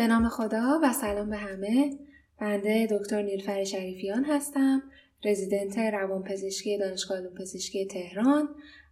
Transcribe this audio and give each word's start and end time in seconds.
به 0.00 0.06
نام 0.06 0.28
خدا 0.28 0.80
و 0.82 0.92
سلام 0.92 1.30
به 1.30 1.36
همه. 1.36 1.98
بنده 2.38 2.88
دکتر 2.90 3.22
نیلفر 3.22 3.64
شریفیان 3.64 4.24
هستم 4.24 4.82
رزیدنت 5.24 5.78
روانپزشکی 5.78 6.78
دانشگاه 6.78 7.18
علوم 7.18 7.34
پزشکی 7.34 7.86
تهران 7.86 8.48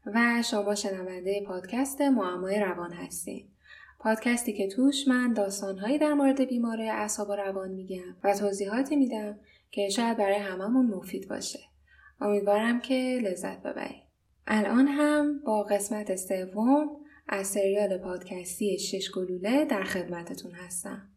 و 0.06 0.42
شما 0.42 0.74
شنونده 0.74 1.44
پادکست 1.46 2.00
معمای 2.00 2.60
روان 2.60 2.92
هستید 2.92 3.48
پادکستی 3.98 4.52
که 4.52 4.68
توش 4.68 5.08
من 5.08 5.32
داستانهایی 5.32 5.98
در 5.98 6.14
مورد 6.14 6.44
بیماری 6.44 6.88
اعصاب 6.88 7.28
و 7.28 7.32
روان 7.32 7.70
میگم 7.70 8.16
و 8.24 8.34
توضیحاتی 8.34 8.96
میدم 8.96 9.38
که 9.70 9.88
شاید 9.88 10.16
برای 10.16 10.38
هممون 10.38 10.86
مفید 10.86 11.28
باشه. 11.28 11.60
امیدوارم 12.20 12.80
که 12.80 13.20
لذت 13.24 13.62
ببرید. 13.62 14.02
الان 14.46 14.86
هم 14.88 15.40
با 15.46 15.62
قسمت 15.62 16.16
سوم 16.16 16.88
از 17.28 17.46
سریال 17.46 17.98
پادکستی 17.98 18.78
شش 18.78 19.10
گلوله 19.10 19.64
در 19.64 19.84
خدمتتون 19.84 20.52
هستم. 20.52 21.09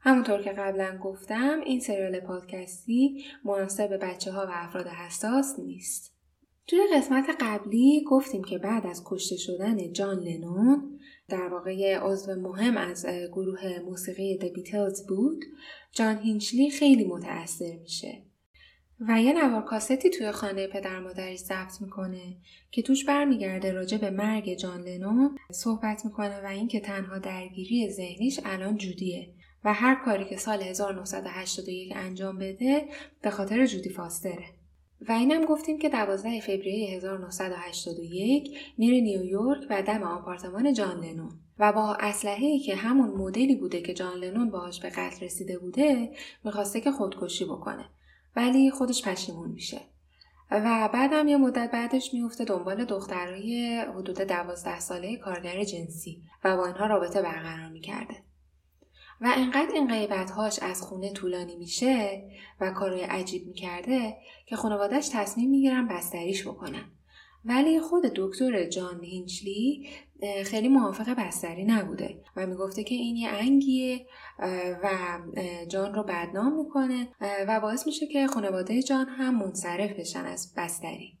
همونطور 0.00 0.42
که 0.42 0.50
قبلا 0.52 0.98
گفتم 1.02 1.60
این 1.66 1.80
سریال 1.80 2.20
پادکستی 2.20 3.24
مناسب 3.44 3.98
بچه 4.02 4.32
ها 4.32 4.46
و 4.46 4.50
افراد 4.52 4.86
حساس 4.86 5.58
نیست. 5.58 6.16
توی 6.66 6.78
قسمت 6.94 7.36
قبلی 7.40 8.04
گفتیم 8.10 8.44
که 8.44 8.58
بعد 8.58 8.86
از 8.86 9.02
کشته 9.06 9.36
شدن 9.36 9.92
جان 9.92 10.18
لنون 10.18 10.98
در 11.28 11.48
واقع 11.48 11.98
عضو 11.98 12.34
مهم 12.34 12.76
از 12.76 13.06
گروه 13.06 13.78
موسیقی 13.84 14.38
د 14.38 14.44
بیتلز 14.44 15.06
بود 15.06 15.44
جان 15.92 16.18
هینچلی 16.18 16.70
خیلی 16.70 17.04
متاثر 17.04 17.76
میشه 17.82 18.22
و 19.08 19.20
یه 19.20 19.32
نوار 19.32 19.62
کاستی 19.62 20.10
توی 20.10 20.30
خانه 20.30 20.66
پدر 20.66 21.00
مادرش 21.00 21.38
ضبط 21.38 21.80
می‌کنه 21.80 22.36
که 22.70 22.82
توش 22.82 23.04
برمیگرده 23.04 23.72
راجع 23.72 23.98
به 23.98 24.10
مرگ 24.10 24.54
جان 24.54 24.80
لنون 24.80 25.38
صحبت 25.52 26.04
می‌کنه 26.04 26.40
و 26.44 26.46
اینکه 26.46 26.80
تنها 26.80 27.18
درگیری 27.18 27.90
ذهنیش 27.90 28.40
الان 28.44 28.76
جودیه 28.76 29.28
و 29.64 29.74
هر 29.74 29.94
کاری 30.04 30.24
که 30.24 30.36
سال 30.36 30.62
1981 30.62 31.92
انجام 31.96 32.38
بده 32.38 32.88
به 33.22 33.30
خاطر 33.30 33.66
جودی 33.66 33.88
فاستره. 33.88 34.44
و 35.08 35.12
اینم 35.12 35.44
گفتیم 35.44 35.78
که 35.78 35.88
12 35.88 36.40
فوریه 36.40 36.96
1981 36.96 38.58
میره 38.78 39.00
نیویورک 39.00 39.66
و 39.70 39.82
دم 39.82 40.02
آپارتمان 40.02 40.72
جان 40.72 41.04
لنون 41.04 41.32
و 41.58 41.72
با 41.72 41.94
اسلحه‌ای 42.00 42.58
که 42.58 42.76
همون 42.76 43.10
مدلی 43.10 43.56
بوده 43.56 43.80
که 43.80 43.94
جان 43.94 44.18
لنون 44.18 44.50
باهاش 44.50 44.80
به 44.80 44.88
قتل 44.88 45.24
رسیده 45.24 45.58
بوده 45.58 46.10
می‌خواسته 46.44 46.80
که 46.80 46.90
خودکشی 46.90 47.44
بکنه 47.44 47.84
ولی 48.36 48.70
خودش 48.70 49.08
پشیمون 49.08 49.50
میشه. 49.50 49.80
و 50.50 50.90
بعدم 50.92 51.28
یه 51.28 51.36
مدت 51.36 51.70
بعدش 51.70 52.14
میفته 52.14 52.44
دنبال 52.44 52.84
دخترای 52.84 53.80
حدود 53.94 54.20
دوازده 54.20 54.80
ساله 54.80 55.16
کارگر 55.16 55.64
جنسی 55.64 56.22
و 56.44 56.56
با 56.56 56.66
اینها 56.66 56.86
رابطه 56.86 57.22
برقرار 57.22 57.68
می‌کرده. 57.68 58.14
و 59.20 59.32
انقدر 59.36 59.74
این 59.74 59.88
غیبتهاش 59.88 60.58
از 60.58 60.82
خونه 60.82 61.12
طولانی 61.12 61.56
میشه 61.56 62.24
و 62.60 62.70
کارهای 62.70 63.02
عجیب 63.02 63.46
می‌کرده 63.46 64.16
که 64.46 64.56
خانوادش 64.56 65.08
تصمیم 65.12 65.50
می‌گیرن 65.50 65.88
بستریش 65.88 66.46
بکنن. 66.46 66.84
ولی 67.44 67.80
خود 67.80 68.02
دکتر 68.02 68.64
جان 68.64 69.04
هینچلی 69.04 69.88
خیلی 70.44 70.68
موافق 70.68 71.14
بستری 71.18 71.64
نبوده 71.64 72.22
و 72.36 72.46
می‌گفته 72.46 72.84
که 72.84 72.94
این 72.94 73.16
یه 73.16 73.28
انگیه 73.28 74.06
و 74.82 74.88
جان 75.68 75.94
رو 75.94 76.02
بدنام 76.02 76.56
می‌کنه 76.56 77.08
و 77.20 77.60
باعث 77.60 77.86
میشه 77.86 78.06
که 78.06 78.26
خانواده 78.26 78.82
جان 78.82 79.08
هم 79.08 79.38
منصرف 79.38 79.90
بشن 79.90 80.24
از 80.24 80.54
بستری. 80.56 81.18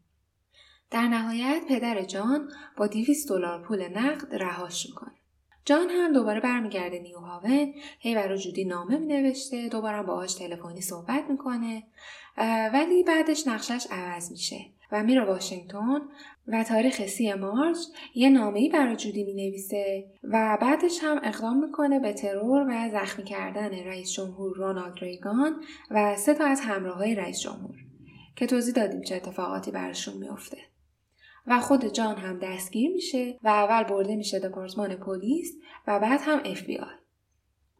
در 0.90 1.08
نهایت 1.08 1.62
پدر 1.68 2.02
جان 2.02 2.48
با 2.76 2.86
200 2.86 3.28
دلار 3.28 3.62
پول 3.62 3.88
نقد 3.88 4.34
رهاش 4.34 4.86
می‌کنه. 4.86 5.14
جان 5.64 5.90
هم 5.90 6.12
دوباره 6.12 6.40
برمیگرده 6.40 6.98
نیوهاون 6.98 7.74
هی 7.98 8.14
برای 8.14 8.38
جودی 8.38 8.64
نامه 8.64 8.98
مینوشته 8.98 9.68
دوباره 9.68 10.02
باهاش 10.02 10.34
تلفنی 10.34 10.80
صحبت 10.80 11.24
می‌کنه 11.30 11.82
ولی 12.72 13.02
بعدش 13.02 13.46
نقشش 13.46 13.86
عوض 13.90 14.30
میشه. 14.30 14.56
و 14.92 15.02
میره 15.02 15.24
واشنگتن 15.24 16.00
و 16.46 16.64
تاریخ 16.64 17.06
سی 17.06 17.34
مارچ 17.34 17.78
یه 18.14 18.30
نامه‌ای 18.30 18.68
برای 18.68 18.96
جودی 18.96 19.24
می 19.24 19.34
نویسه 19.34 20.04
و 20.24 20.58
بعدش 20.60 20.98
هم 21.02 21.20
اقدام 21.24 21.66
می‌کنه 21.66 22.00
به 22.00 22.12
ترور 22.12 22.66
و 22.68 22.90
زخمی 22.92 23.24
کردن 23.24 23.70
رئیس 23.70 24.12
جمهور 24.12 24.56
رونالد 24.56 24.98
ریگان 24.98 25.60
و 25.90 26.16
سه 26.16 26.34
تا 26.34 26.44
از 26.44 26.60
همراه 26.60 26.96
های 26.96 27.14
رئیس 27.14 27.40
جمهور 27.40 27.76
که 28.36 28.46
توضیح 28.46 28.74
دادیم 28.74 29.02
چه 29.02 29.16
اتفاقاتی 29.16 29.70
براشون 29.70 30.16
میافته. 30.16 30.58
و 31.46 31.60
خود 31.60 31.84
جان 31.84 32.16
هم 32.16 32.38
دستگیر 32.38 32.92
میشه 32.92 33.38
و 33.42 33.48
اول 33.48 33.84
برده 33.84 34.16
میشه 34.16 34.38
دپارتمان 34.38 34.96
پلیس 34.96 35.52
و 35.86 36.00
بعد 36.00 36.20
هم 36.22 36.40
اف 36.44 36.62
بی 36.62 36.78
آی. 36.78 36.99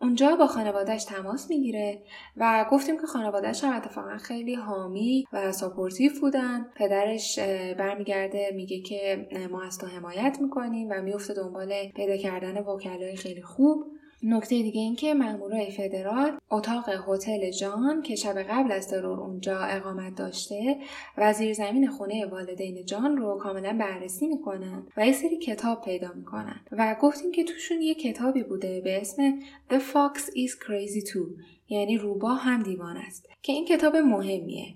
اونجا 0.03 0.37
با 0.37 0.47
خانوادهش 0.47 1.05
تماس 1.05 1.51
می‌گیره 1.51 2.03
و 2.37 2.67
گفتیم 2.71 3.01
که 3.01 3.07
خانوادهش 3.07 3.65
هم 3.65 3.77
اتفاقا 3.77 4.17
خیلی 4.17 4.55
حامی 4.55 5.25
و 5.33 5.53
supportive 5.53 6.13
بودن. 6.21 6.67
پدرش 6.77 7.39
برمیگرده 7.79 8.51
میگه 8.55 8.81
که 8.81 9.29
ما 9.51 9.63
از 9.63 9.79
تو 9.79 9.87
حمایت 9.87 10.39
می‌کنیم 10.41 10.89
و 10.91 11.03
میفته 11.03 11.35
دنبال 11.35 11.89
پیدا 11.97 12.17
کردن 12.17 12.59
وکلای 12.59 13.17
خیلی 13.17 13.43
خوب. 13.43 13.85
نکته 14.23 14.63
دیگه 14.63 14.81
این 14.81 14.97
که 14.97 15.15
مامورای 15.15 15.71
فدرال 15.71 16.39
اتاق 16.51 16.89
هتل 17.09 17.51
جان 17.51 18.03
که 18.03 18.17
شب 18.17 18.39
قبل 18.39 18.73
از 18.73 18.89
ترور 18.89 19.21
اونجا 19.21 19.59
اقامت 19.59 20.15
داشته 20.15 20.77
و 21.19 21.33
زیر 21.33 21.53
زمین 21.53 21.91
خونه 21.91 22.27
والدین 22.27 22.85
جان 22.85 23.17
رو 23.17 23.39
کاملا 23.39 23.77
بررسی 23.81 24.27
می‌کنن 24.27 24.87
و 24.97 25.07
یه 25.07 25.13
سری 25.13 25.39
کتاب 25.39 25.85
پیدا 25.85 26.13
می‌کنن 26.17 26.61
و 26.73 26.97
گفتیم 27.01 27.33
که 27.33 27.45
توشون 27.45 27.83
یه 27.83 27.95
کتابی 27.95 28.43
بوده 28.43 28.81
به 28.81 29.01
اسم 29.01 29.41
The 29.71 29.79
Fox 29.79 30.19
is 30.19 30.51
Crazy 30.51 31.11
Too 31.13 31.43
یعنی 31.69 31.99
روباه 31.99 32.41
هم 32.41 32.63
دیوان 32.63 32.97
است 32.97 33.29
که 33.43 33.53
این 33.53 33.65
کتاب 33.65 33.97
مهمیه. 33.97 34.75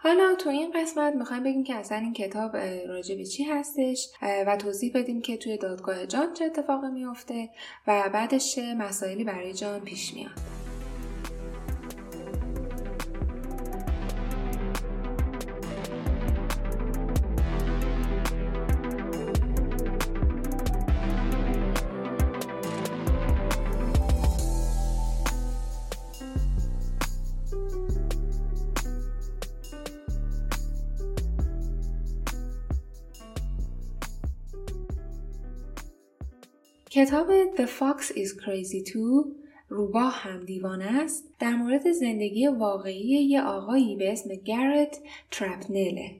حالا 0.00 0.34
تو 0.34 0.50
این 0.50 0.72
قسمت 0.74 1.14
می‌خوایم 1.14 1.42
بگیم 1.42 1.64
که 1.64 1.74
اصلا 1.74 1.98
این 1.98 2.12
کتاب 2.12 2.56
راجع 2.88 3.14
به 3.14 3.24
چی 3.24 3.44
هستش 3.44 4.08
و 4.22 4.56
توضیح 4.56 4.92
بدیم 4.94 5.20
که 5.20 5.36
توی 5.36 5.56
دادگاه 5.56 6.06
جان 6.06 6.34
چه 6.34 6.44
اتفاقی 6.44 6.90
میفته 6.90 7.50
و 7.86 8.10
بعدش 8.14 8.58
مسائلی 8.58 9.24
برای 9.24 9.52
جان 9.52 9.80
پیش 9.80 10.14
میاد. 10.14 10.67
کتاب 36.90 37.54
The 37.56 37.66
Fox 37.66 38.12
is 38.12 38.30
Crazy 38.42 38.90
Too 38.90 39.26
روباه 39.68 40.12
هم 40.12 40.44
دیوانه 40.44 41.02
است 41.02 41.24
در 41.38 41.56
مورد 41.56 41.92
زندگی 41.92 42.46
واقعی 42.46 43.24
یه 43.24 43.42
آقایی 43.42 43.96
به 43.96 44.12
اسم 44.12 44.34
گرت 44.34 44.98
ترپنله. 45.30 46.16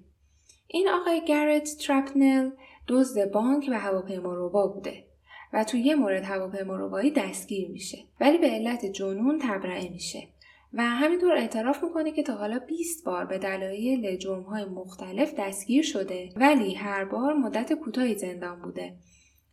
این 0.67 0.89
آقای 0.89 1.25
گرت 1.25 1.77
ترپنل 1.87 2.51
دزد 2.89 3.31
بانک 3.31 3.69
و 3.71 3.81
هواپیما 3.81 4.35
روبا 4.35 4.67
بوده 4.67 5.05
و 5.53 5.65
تو 5.65 5.77
یه 5.77 5.95
مورد 5.95 6.25
هواپیما 6.25 6.77
روبایی 6.77 7.11
دستگیر 7.11 7.69
میشه 7.69 7.99
ولی 8.21 8.39
به 8.39 8.47
علت 8.47 8.87
جنون 8.87 9.39
تبرئه 9.43 9.89
میشه 9.89 10.29
و 10.73 10.83
همینطور 10.83 11.33
اعتراف 11.33 11.85
می‌کنه 11.85 12.13
که 12.13 12.23
تا 12.23 12.35
حالا 12.35 12.59
20 12.59 13.05
بار 13.05 13.25
به 13.25 13.39
دلایل 13.39 14.17
جرمهای 14.17 14.65
مختلف 14.65 15.35
دستگیر 15.39 15.83
شده 15.83 16.29
ولی 16.37 16.75
هر 16.75 17.05
بار 17.05 17.35
مدت 17.35 17.73
کوتاهی 17.73 18.19
زندان 18.19 18.61
بوده 18.63 18.95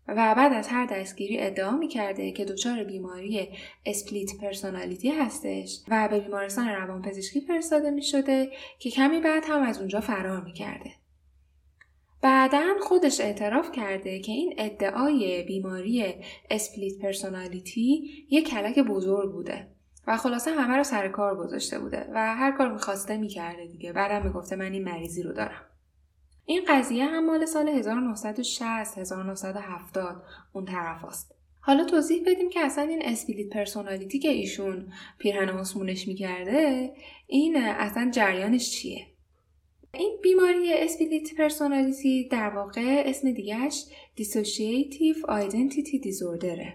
و 0.08 0.36
بعد 0.36 0.54
از 0.54 0.68
هر 0.68 0.86
دستگیری 0.86 1.40
ادعا 1.40 1.78
می 1.78 1.88
کرده 1.88 2.32
که 2.32 2.46
دچار 2.46 2.84
بیماری 2.84 3.50
split 3.86 4.30
personality 4.42 5.10
هستش 5.10 5.80
و 5.88 6.08
به 6.12 6.20
بیمارستان 6.20 6.68
روانپزشکی 6.68 7.42
فرستاده 7.42 7.92
می 7.92 8.04
شده 8.04 8.52
که 8.80 8.90
کمی 8.90 9.20
بعد 9.20 9.44
هم 9.48 9.64
از 9.64 9.80
اونجا 9.80 10.00
فرار 10.00 10.42
می 10.42 10.54
کرده. 10.54 10.92
بعدا 12.22 12.74
خودش 12.82 13.22
اعتراف 13.22 13.72
کرده 13.72 14.20
که 14.20 14.32
این 14.32 14.54
ادعای 14.58 15.44
بیماری 15.44 16.14
split 16.50 17.02
personality 17.02 18.10
یک 18.30 18.50
کلک 18.50 18.80
بزرگ 18.80 19.32
بوده 19.32 19.68
و 20.08 20.18
خلاصه 20.18 20.52
همه 20.52 20.78
رو 20.78 20.84
سر 20.84 21.08
کار 21.08 21.38
گذاشته 21.38 21.80
بوده 21.80 22.10
و 22.14 22.36
هر 22.36 22.52
کار 22.52 22.72
می‌خواسته 22.74 23.18
می‌کرده 23.18 23.66
دیگه 23.66 23.94
بعدم 23.94 24.28
می‌گفته 24.28 24.56
من 24.56 24.72
این 24.72 24.84
مریضی 24.84 25.24
رو 25.24 25.34
دارم 25.34 25.62
این 26.46 26.62
قضیه 26.68 27.06
هم 27.06 27.26
مال 27.26 27.46
سال 27.46 27.70
1960 27.70 28.98
1970 28.98 30.24
اون 30.54 30.66
طرف 30.66 31.06
است. 31.06 31.36
حالا 31.60 31.86
توضیح 31.86 32.24
بدیم 32.26 32.50
که 32.50 32.60
اصلا 32.60 32.84
این 32.84 33.02
split 33.06 33.50
personality 33.50 34.20
که 34.20 34.30
ایشون 34.30 34.94
پیرهن 35.20 35.50
آسمونش 35.50 36.08
می‌کرده 36.08 36.94
این 37.28 37.58
اصلا 37.58 38.12
جریانش 38.14 38.72
چیه؟ 38.72 39.08
این 39.94 40.20
بیماری 40.24 40.74
split 40.74 41.36
personality 41.38 42.28
در 42.28 42.50
واقع 42.50 43.04
اسم 43.06 43.32
دیگهش 43.32 43.86
dissociative 44.16 45.16
identity 45.28 46.00
disorder 46.00 46.66
ه 46.66 46.74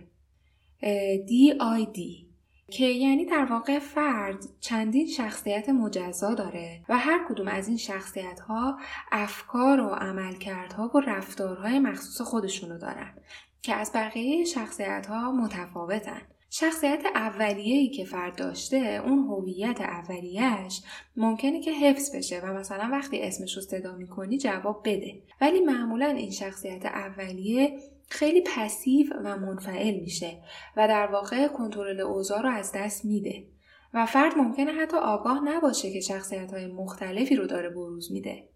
DID 1.27 2.30
که 2.71 2.85
یعنی 2.85 3.25
در 3.25 3.45
واقع 3.45 3.79
فرد 3.79 4.45
چندین 4.61 5.07
شخصیت 5.07 5.69
مجزا 5.69 6.35
داره 6.35 6.81
و 6.89 6.99
هر 6.99 7.21
کدوم 7.29 7.49
از 7.49 7.69
این 7.69 7.77
شخصیت 7.77 8.41
ها 8.41 8.79
افکار 9.13 9.81
و 9.81 9.89
عملکردها 9.89 10.91
و 10.95 11.01
رفتارهای 11.01 11.79
مخصوص 11.79 12.21
خودشونو 12.21 12.79
دارن 12.79 13.15
که 13.63 13.75
از 13.75 13.91
بقیه 13.95 14.45
شخصیت 14.45 15.07
ها 15.07 15.33
متفاوتن. 15.33 16.23
شخصیت 16.51 17.03
اولیه‌ای 17.15 17.89
که 17.89 18.05
فرد 18.05 18.37
داشته 18.37 19.03
اون 19.07 19.19
هویت 19.19 19.81
اولیهش 19.81 20.83
ممکنه 21.17 21.61
که 21.61 21.73
حفظ 21.73 22.17
بشه 22.17 22.41
و 22.41 22.47
مثلا 22.53 22.89
وقتی 22.93 23.23
اسمش 23.23 23.57
رو 23.57 23.63
صدا 23.63 23.97
می‌کنی 23.97 24.39
جواب 24.39 24.83
بده 24.85 25.23
ولی 25.41 25.61
معمولا 25.61 26.07
این 26.07 26.31
شخصیت 26.31 26.87
اولیه 26.87 27.79
خیلی 28.11 28.45
پسیو 28.57 29.07
و 29.25 29.37
منفعل 29.37 30.01
میشه 30.01 30.43
و 30.77 30.89
در 30.89 31.07
واقع 31.07 31.49
کنترل 31.49 32.01
اوضاع 32.01 32.43
رو 32.43 32.49
از 32.49 32.73
دست 32.75 33.05
میده. 33.05 33.47
و 33.95 34.07
فرد 34.07 34.39
ممکنه 34.39 34.73
حتی 34.73 34.97
آگاه 34.97 35.41
نباشه 35.45 35.93
که 35.93 36.01
شخصیت 36.01 36.53
های 36.53 36.67
مختلفی 36.67 37.37
رو 37.37 37.47
داره 37.47 37.69
بروز 37.69 38.13
میده. 38.13 38.49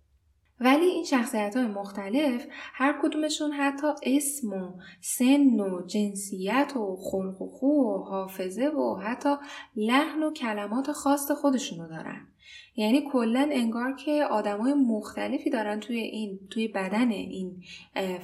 ولی 0.60 0.84
این 0.84 1.04
شخصیت 1.04 1.56
های 1.56 1.66
مختلف 1.66 2.46
هر 2.50 3.00
کدومشون 3.02 3.52
حتی 3.52 3.86
اسم 4.02 4.52
و 4.52 4.72
سن 5.00 5.60
و 5.60 5.86
جنسیت 5.86 6.72
و 6.76 6.96
خلق 6.96 7.42
و 7.42 7.48
خو 7.48 7.66
و 7.66 8.04
حافظه 8.04 8.66
و 8.66 8.96
حتی 8.96 9.36
لحن 9.76 10.22
و 10.22 10.32
کلمات 10.32 10.92
خاص 10.92 11.30
خودشونو 11.30 11.88
دارن. 11.88 12.28
یعنی 12.76 13.02
کلا 13.12 13.48
انگار 13.52 13.96
که 13.96 14.24
آدمای 14.24 14.74
مختلفی 14.74 15.50
دارن 15.50 15.80
توی 15.80 15.96
این 15.96 16.38
توی 16.50 16.68
بدن 16.68 17.10
این 17.10 17.62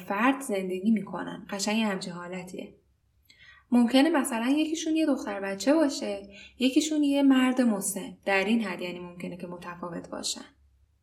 فرد 0.09 0.41
زندگی 0.41 0.91
می‌کنن. 0.91 1.47
قشنگ 1.51 1.83
همچین 1.83 2.13
حالتیه. 2.13 2.75
ممکنه 3.73 4.11
مثلا 4.11 4.49
یکیشون 4.49 4.97
یه 4.97 5.07
دختر 5.07 5.41
بچه 5.41 5.75
باشه 5.75 6.29
یکیشون 6.59 7.03
یه 7.03 7.23
مرد 7.23 7.61
مسن. 7.61 8.17
در 8.25 8.45
این 8.45 8.61
حد 8.61 8.81
یعنی 8.81 8.99
ممکنه 8.99 9.37
که 9.37 9.47
متفاوت 9.47 10.11
باشن. 10.11 10.45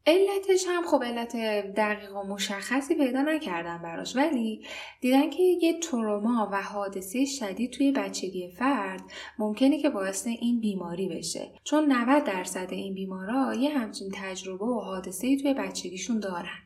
علتش 0.07 0.65
هم 0.67 0.83
خب 0.87 1.03
علت 1.03 1.35
دقیق 1.75 2.15
و 2.15 2.23
مشخصی 2.23 2.95
پیدا 2.95 3.21
نکردن 3.21 3.77
براش. 3.77 4.15
ولی 4.15 4.65
دیدن 5.01 5.29
که 5.29 5.43
یه 5.43 5.79
تروما 5.79 6.49
و 6.51 6.61
حادثه 6.61 7.25
شدید 7.25 7.71
توی 7.71 7.91
بچگی 7.91 8.51
فرد 8.51 9.01
ممکنه 9.39 9.81
که 9.81 9.89
باعث 9.89 10.27
این 10.27 10.59
بیماری 10.59 11.09
بشه. 11.09 11.51
چون 11.63 11.91
90 11.91 12.23
درصد 12.23 12.67
این 12.71 12.93
بیمارا 12.93 13.53
یه 13.53 13.77
همچین 13.77 14.11
تجربه 14.15 14.65
و 14.65 14.79
حادثه 14.79 15.37
توی 15.37 15.53
بچگیشون 15.53 16.19
دارن. 16.19 16.59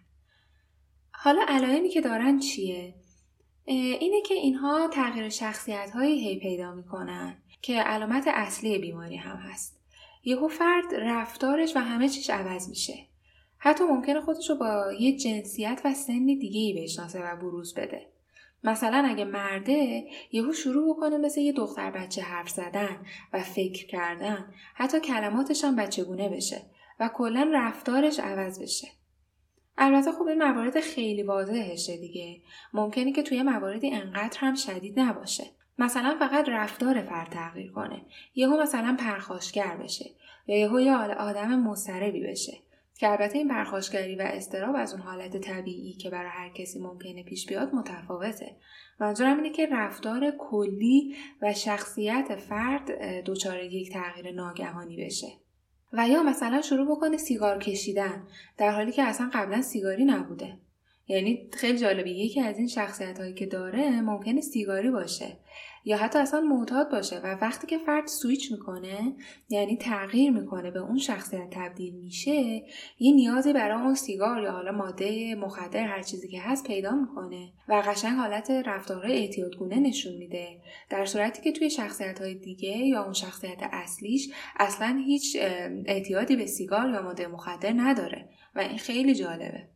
حالا 1.11 1.45
علائمی 1.47 1.89
که 1.89 2.01
دارن 2.01 2.39
چیه؟ 2.39 2.95
اینه 3.65 4.21
که 4.21 4.33
اینها 4.33 4.88
تغییر 4.88 5.29
شخصیت 5.29 5.91
هایی 5.93 6.27
هی 6.27 6.39
پیدا 6.39 6.75
می‌کنن 6.75 7.38
که 7.61 7.73
علامت 7.73 8.23
اصلی 8.27 8.77
بیماری 8.79 9.15
هم 9.15 9.38
هست. 9.38 9.81
یهو 10.23 10.47
فرد 10.47 10.95
رفتارش 10.95 11.75
و 11.75 11.79
همه 11.79 12.09
چیش 12.09 12.29
عوض 12.29 12.69
میشه. 12.69 13.10
حتی 13.63 13.83
ممکنه 13.83 14.21
خودش 14.21 14.49
رو 14.49 14.55
با 14.55 14.93
یه 14.99 15.17
جنسیت 15.17 15.81
و 15.85 15.93
سن 15.93 16.25
دیگه 16.25 16.59
ای 16.59 16.83
بشناسه 16.83 17.19
و 17.23 17.35
بروز 17.35 17.73
بده. 17.73 18.07
مثلا 18.63 19.07
اگه 19.07 19.25
مرده 19.25 20.03
یهو 20.31 20.53
شروع 20.53 20.95
بکنه 20.95 21.17
مثل 21.17 21.41
یه 21.41 21.53
دختر 21.53 21.91
بچه 21.91 22.21
حرف 22.21 22.49
زدن 22.49 22.97
و 23.33 23.43
فکر 23.43 23.87
کردن 23.87 24.53
حتی 24.73 24.99
کلماتش 24.99 25.63
هم 25.63 25.75
بچگونه 25.75 26.29
بشه 26.29 26.61
و 26.99 27.09
کلا 27.13 27.51
رفتارش 27.53 28.19
عوض 28.19 28.61
بشه. 28.61 28.87
البته 29.77 30.11
خب 30.11 30.23
این 30.23 30.43
موارد 30.43 30.79
خیلی 30.79 31.23
واضحشه 31.23 31.97
دیگه. 31.97 32.41
ممکنه 32.73 33.11
که 33.11 33.23
توی 33.23 33.41
مواردی 33.41 33.91
انقدر 33.91 34.39
هم 34.39 34.55
شدید 34.55 34.99
نباشه. 34.99 35.45
مثلا 35.77 36.17
فقط 36.19 36.49
رفتار 36.49 37.01
فرد 37.01 37.29
تغییر 37.29 37.71
کنه. 37.71 38.01
یهو 38.35 38.61
مثلا 38.61 38.97
پرخاشگر 38.99 39.77
بشه 39.83 40.09
یا 40.47 40.57
یهو 40.57 40.79
یه 40.79 40.95
آدم 40.97 41.59
مضطربی 41.59 42.23
بشه. 42.23 42.57
که 42.99 43.09
البته 43.09 43.38
این 43.38 43.47
پرخاشگری 43.47 44.15
و 44.15 44.21
استراب 44.21 44.75
از 44.75 44.93
اون 44.93 45.01
حالت 45.01 45.38
طبیعی 45.38 45.93
که 45.93 46.09
برای 46.09 46.29
هر 46.33 46.49
کسی 46.49 46.79
ممکنه 46.79 47.23
پیش 47.23 47.45
بیاد 47.45 47.73
متفاوته. 47.73 48.55
منظورم 48.99 49.38
اینه 49.38 49.49
که 49.49 49.67
رفتار 49.71 50.31
کلی 50.39 51.15
و 51.41 51.53
شخصیت 51.53 52.35
فرد 52.35 52.91
دچار 53.25 53.63
یک 53.63 53.93
تغییر 53.93 54.31
ناگهانی 54.31 55.05
بشه. 55.05 55.27
و 55.93 56.09
یا 56.09 56.23
مثلا 56.23 56.61
شروع 56.61 56.91
بکنه 56.95 57.17
سیگار 57.17 57.59
کشیدن 57.59 58.27
در 58.57 58.71
حالی 58.71 58.91
که 58.91 59.03
اصلا 59.03 59.29
قبلا 59.33 59.61
سیگاری 59.61 60.05
نبوده. 60.05 60.57
یعنی 61.11 61.49
خیلی 61.53 61.77
جالبه. 61.77 62.09
یکی 62.09 62.41
از 62.41 62.57
این 62.57 62.67
شخصیت 62.67 63.19
هایی 63.19 63.33
که 63.33 63.45
داره 63.45 64.01
ممکنه 64.01 64.41
سیگاری 64.41 64.91
باشه 64.91 65.37
یا 65.85 65.97
حتی 65.97 66.19
اصلا 66.19 66.41
معتاد 66.41 66.91
باشه 66.91 67.19
و 67.19 67.37
وقتی 67.41 67.67
که 67.67 67.77
فرد 67.77 68.07
سویچ 68.07 68.51
می‌کنه 68.51 69.15
یعنی 69.49 69.77
تغییر 69.77 70.31
می‌کنه 70.31 70.71
به 70.71 70.79
اون 70.79 70.97
شخصیت 70.97 71.49
تبدیل 71.51 71.95
میشه 71.95 72.63
یه 72.99 73.11
نیازی 73.15 73.53
برای 73.53 73.81
اون 73.81 73.95
سیگار 73.95 74.43
یا 74.43 74.51
حالا 74.51 74.71
ماده 74.71 75.35
مخدر 75.35 75.83
هر 75.87 76.01
چیزی 76.01 76.27
که 76.27 76.41
هست 76.41 76.67
پیدا 76.67 76.91
می‌کنه 76.91 77.51
و 77.67 77.73
قشنگ 77.73 78.17
حالت 78.17 78.51
رفتارهای 78.51 79.17
اعتیادگونه 79.17 79.79
نشون 79.79 80.13
میده. 80.13 80.61
در 80.89 81.05
صورتی 81.05 81.41
که 81.41 81.51
توی 81.51 81.69
شخصیت 81.69 82.21
های 82.21 82.35
دیگه 82.35 82.77
یا 82.77 83.03
اون 83.03 83.13
شخصیت 83.13 83.59
اصلیش 83.71 84.29
اصلا 84.59 85.01
هیچ 85.05 85.37
اعتیادی 85.85 86.35
به 86.35 86.45
سیگار 86.45 86.89
یا 86.89 87.01
ماده 87.01 87.27
مخدر 87.27 87.73
نداره 87.75 88.29
و 88.55 88.59
این 88.59 88.77
خیلی 88.77 89.15
جالبه. 89.15 89.67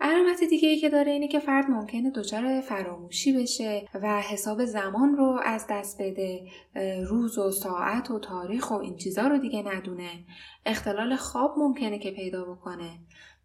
علامت 0.00 0.44
دیگه 0.44 0.68
ای 0.68 0.78
که 0.78 0.88
داره 0.88 1.12
اینه 1.12 1.28
که 1.28 1.38
فرد 1.38 1.70
ممکنه 1.70 2.10
دچار 2.10 2.60
فراموشی 2.60 3.32
بشه 3.32 3.88
و 4.02 4.20
حساب 4.20 4.64
زمان 4.64 5.16
رو 5.16 5.40
از 5.44 5.66
دست 5.70 6.02
بده 6.02 6.46
روز 7.08 7.38
و 7.38 7.50
ساعت 7.50 8.10
و 8.10 8.18
تاریخ 8.18 8.70
و 8.70 8.74
این 8.74 8.96
چیزا 8.96 9.26
رو 9.26 9.38
دیگه 9.38 9.62
ندونه. 9.62 10.10
اختلال 10.66 11.16
خواب 11.16 11.54
ممکنه 11.58 11.98
که 11.98 12.10
پیدا 12.10 12.44
بکنه. 12.44 12.90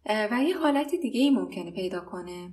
و 0.06 0.42
یه 0.48 0.58
حالت 0.58 0.94
دیگه 0.94 1.20
ای 1.20 1.30
ممکنه 1.30 1.70
پیدا 1.70 2.00
کنه 2.00 2.52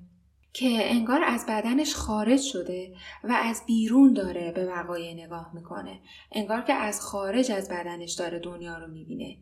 که 0.54 0.92
انگار 0.92 1.24
از 1.24 1.46
بدنش 1.50 1.96
خارج 1.96 2.42
شده 2.42 2.94
و 3.24 3.38
از 3.44 3.64
بیرون 3.68 4.14
داره 4.14 4.52
به 4.56 4.66
وقایع 4.66 5.14
نگاه 5.14 5.52
می‌کنه. 5.54 6.00
انگار 6.32 6.62
که 6.62 6.74
از 6.74 7.02
خارج 7.02 7.52
از 7.52 7.70
بدنش 7.70 8.14
داره 8.14 8.40
دنیا 8.40 8.78
رو 8.78 8.88
می‌بینه. 8.88 9.38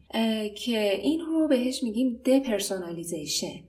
که 0.56 0.96
این 1.02 1.20
رو 1.20 1.48
بهش 1.48 1.84
میگیم 1.84 2.22
دپرسونالیزیشن 2.26 3.69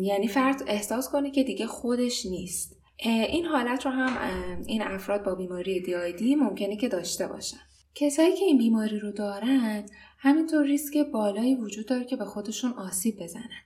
یعنی 0.00 0.28
فرد 0.28 0.62
احساس 0.66 1.10
کنه 1.10 1.30
که 1.30 1.44
دیگه 1.44 1.66
خودش 1.66 2.26
نیست. 2.26 2.76
این 3.04 3.46
حالت 3.46 3.86
رو 3.86 3.92
هم 3.92 4.62
این 4.66 4.82
افراد 4.82 5.24
با 5.24 5.34
بیماری 5.34 5.80
دیایدی 5.80 6.34
ممکنه 6.34 6.76
که 6.76 6.88
داشته 6.88 7.26
باشن. 7.26 7.60
کسایی 7.94 8.36
که 8.36 8.44
این 8.44 8.58
بیماری 8.58 8.98
رو 8.98 9.12
دارن 9.12 9.84
همینطور 10.18 10.64
ریسک 10.64 10.98
بالایی 11.12 11.54
وجود 11.54 11.86
داره 11.86 12.04
که 12.04 12.16
به 12.16 12.24
خودشون 12.24 12.72
آسیب 12.72 13.22
بزنن 13.22 13.60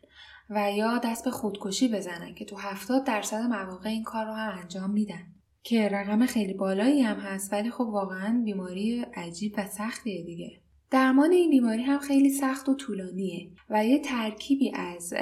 و 0.50 0.72
یا 0.72 0.98
دست 0.98 1.24
به 1.24 1.30
خودکشی 1.30 1.88
بزنن 1.88 2.34
که 2.34 2.44
تو 2.44 2.56
70 2.56 3.04
درصد 3.04 3.40
مواقع 3.40 3.88
این 3.88 4.02
کار 4.02 4.26
رو 4.26 4.32
هم 4.32 4.58
انجام 4.58 4.90
میدن. 4.90 5.34
که 5.62 5.88
رقم 5.88 6.26
خیلی 6.26 6.54
بالایی 6.54 7.02
هم 7.02 7.16
هست 7.16 7.52
ولی 7.52 7.70
خب 7.70 7.80
واقعا 7.80 8.42
بیماری 8.44 9.06
عجیب 9.14 9.54
و 9.58 9.66
سختیه 9.66 10.24
دیگه. 10.24 10.60
درمان 10.90 11.32
این 11.32 11.50
بیماری 11.50 11.82
هم 11.82 11.98
خیلی 11.98 12.30
سخت 12.30 12.68
و 12.68 12.74
طولانیه 12.74 13.50
و 13.70 13.86
یه 13.86 13.98
ترکیبی 13.98 14.72
از 14.74 15.14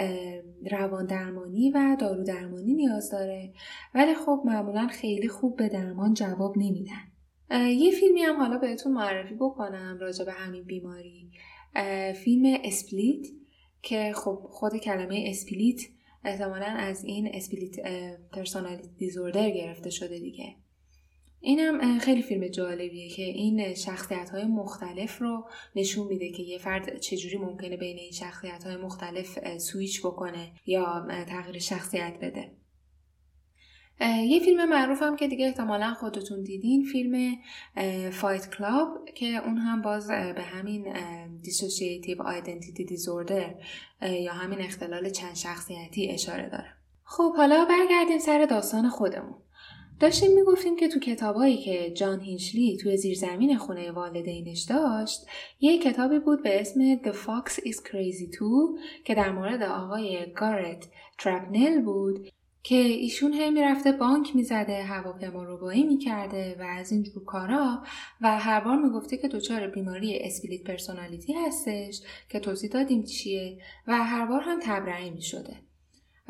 روان 0.71 1.07
درمانی 1.07 1.71
و 1.71 1.97
دارو 2.01 2.25
درمانی 2.25 2.75
نیاز 2.75 3.11
داره. 3.11 3.53
ولی 3.95 4.15
خب 4.15 4.43
معمولا 4.45 4.87
خیلی 4.87 5.29
خوب 5.29 5.57
به 5.57 5.69
درمان 5.69 6.15
جواب 6.15 6.59
نمیدن. 6.59 7.13
یه 7.51 7.91
فیلمی 7.91 8.23
هم 8.23 8.37
حالا 8.37 8.59
بهتون 8.59 8.93
معرفی 8.93 9.35
بکنم 9.35 9.99
راجع 10.01 10.25
به 10.25 10.33
همین 10.33 10.65
بیماری. 10.65 11.31
فیلم 12.25 12.59
اسپلیت 12.65 13.27
که 13.83 14.13
خب 14.15 14.47
خود 14.51 14.77
کلمه 14.77 15.25
اسپلیت 15.27 15.81
احتمالا 16.25 16.67
از 16.67 17.05
این 17.05 17.31
split 17.35 17.77
personality 18.33 18.89
disorder 18.99 19.51
گرفته 19.51 19.91
شده 19.91 20.19
دیگه. 20.19 20.57
اینم 21.45 21.99
خیلی 21.99 22.23
فیلم 22.23 22.49
جالبیه 22.49 23.09
که 23.09 23.23
این 23.23 23.75
شخصیت 23.75 24.31
های 24.31 24.45
مختلف 24.45 25.19
رو 25.19 25.49
نشون 25.77 26.07
میده 26.07 26.31
که 26.31 26.43
یه 26.43 26.59
فرد 26.59 26.99
چجوری 26.99 27.37
ممکنه 27.37 27.77
بین 27.77 27.99
این 27.99 28.13
شخصیت 28.13 28.65
های 28.65 28.77
مختلف 28.77 29.59
سویچ 29.59 30.01
بکنه 30.01 30.53
یا 30.67 31.07
تغییر 31.29 31.59
شخصیت 31.59 32.15
بده. 32.23 32.51
یه 34.01 34.41
فیلم 34.41 34.69
معروف 34.69 35.03
هم 35.03 35.17
که 35.17 35.29
دیگه 35.29 35.47
احتمالا 35.47 35.95
خودتون 35.95 36.43
دیدین 36.43 36.85
فیلم 36.85 37.37
Fight 38.11 38.57
Club 38.57 39.05
که 39.15 39.27
اون 39.27 39.59
هم 39.59 39.83
باز 39.83 40.09
به 40.09 40.43
همین 40.43 40.95
dissociative 41.43 42.23
identity 42.23 42.85
disorder 42.85 43.55
یا 44.03 44.33
همین 44.33 44.61
اختلال 44.61 45.11
چند 45.11 45.35
شخصیتی 45.35 46.11
اشاره 46.11 46.49
داره. 46.49 46.75
خب 47.05 47.37
حالا 47.37 47.65
برگردیم 47.65 48.19
سر 48.19 48.47
داستان 48.51 48.89
خودمون. 48.89 49.35
داشتیم 50.01 50.35
می‌گفتیم 50.35 50.77
که 50.77 50.89
تو 50.89 51.01
کتابایی 51.01 51.57
که 51.57 51.91
جان 51.91 52.21
هینکلی 52.21 52.77
توی 52.77 52.97
زیرزمین 52.97 53.59
خونه 53.59 53.91
والدینش 53.91 54.63
داشت 54.63 55.27
یه 55.61 55.79
کتابی 55.79 56.19
بود 56.19 56.43
به 56.43 56.61
اسم 56.61 56.97
The 56.97 57.13
Fox 57.13 57.53
is 57.53 57.77
Crazy 57.77 58.35
Too 58.35 58.79
که 59.05 59.15
در 59.15 59.33
مورد 59.33 59.63
آقای 59.63 60.33
گارت 60.37 60.89
ترپنل 61.19 61.81
بود 61.81 62.29
که 62.63 62.77
ایشون 62.77 63.33
هی 63.33 63.51
می‌رفته 63.51 63.93
بانک 63.93 64.37
می‌زده 64.37 64.83
هواپیما 64.83 65.43
روبایی 65.45 65.83
می‌کرده 65.83 66.57
و 66.61 66.63
از 66.63 66.93
این 66.93 67.03
جور 67.03 67.25
کارا. 67.25 67.83
و 68.21 68.39
هر 68.39 68.61
بار 68.61 68.77
می‌گفته 68.77 69.17
که 69.17 69.29
دچار 69.29 69.67
بیماری 69.67 70.19
split 70.19 70.65
personality 70.65 71.33
هستش 71.33 72.01
که 72.29 72.41
توضیح 72.41 72.71
دادیم 72.71 73.03
چیه. 73.03 73.59
و 73.87 74.05
هر 74.05 74.27
بار 74.27 74.41
هم 74.41 74.61
تبرئه 74.63 75.11
می‌شده. 75.11 75.57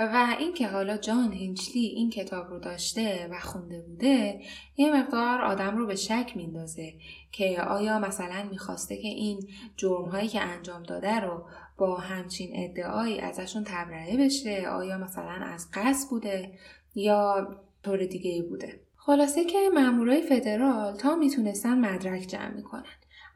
و 0.02 0.36
اینکه 0.38 0.68
حالا 0.68 0.96
جان 0.96 1.32
هینچلی 1.32 1.80
این 1.80 2.10
کتاب 2.10 2.50
رو 2.50 2.58
داشته 2.58 3.28
و 3.30 3.40
خونده 3.40 3.80
بوده 3.80 4.40
یه 4.76 4.96
مقدار 4.96 5.40
آدم 5.42 5.76
رو 5.76 5.86
به 5.86 5.96
شک 5.96 6.32
میندازه 6.36 6.94
که 7.32 7.62
آیا 7.62 7.98
مثلا 7.98 8.48
می‌خواسته 8.50 8.96
که 8.96 9.08
این 9.08 9.48
جرم 9.76 10.04
هایی 10.04 10.28
که 10.28 10.40
انجام 10.40 10.82
داده 10.82 11.20
رو 11.20 11.44
با 11.76 11.96
همچین 11.96 12.50
ادعایی 12.54 13.20
ازشون 13.20 13.64
تبرئه 13.66 14.16
بشه؟ 14.16 14.68
آیا 14.68 14.98
مثلا 14.98 15.44
از 15.44 15.68
قصد 15.74 16.10
بوده 16.10 16.52
یا 16.94 17.48
طور 17.82 18.04
دیگه 18.04 18.42
بوده؟ 18.42 18.80
خلاصه 18.96 19.44
که 19.44 19.58
مامورای 19.74 20.22
فدرال 20.22 20.96
تا 20.96 21.16
می‌تونستن 21.16 21.78
مدرک 21.78 22.20
جمع 22.22 22.54
می‌کنن 22.54 22.84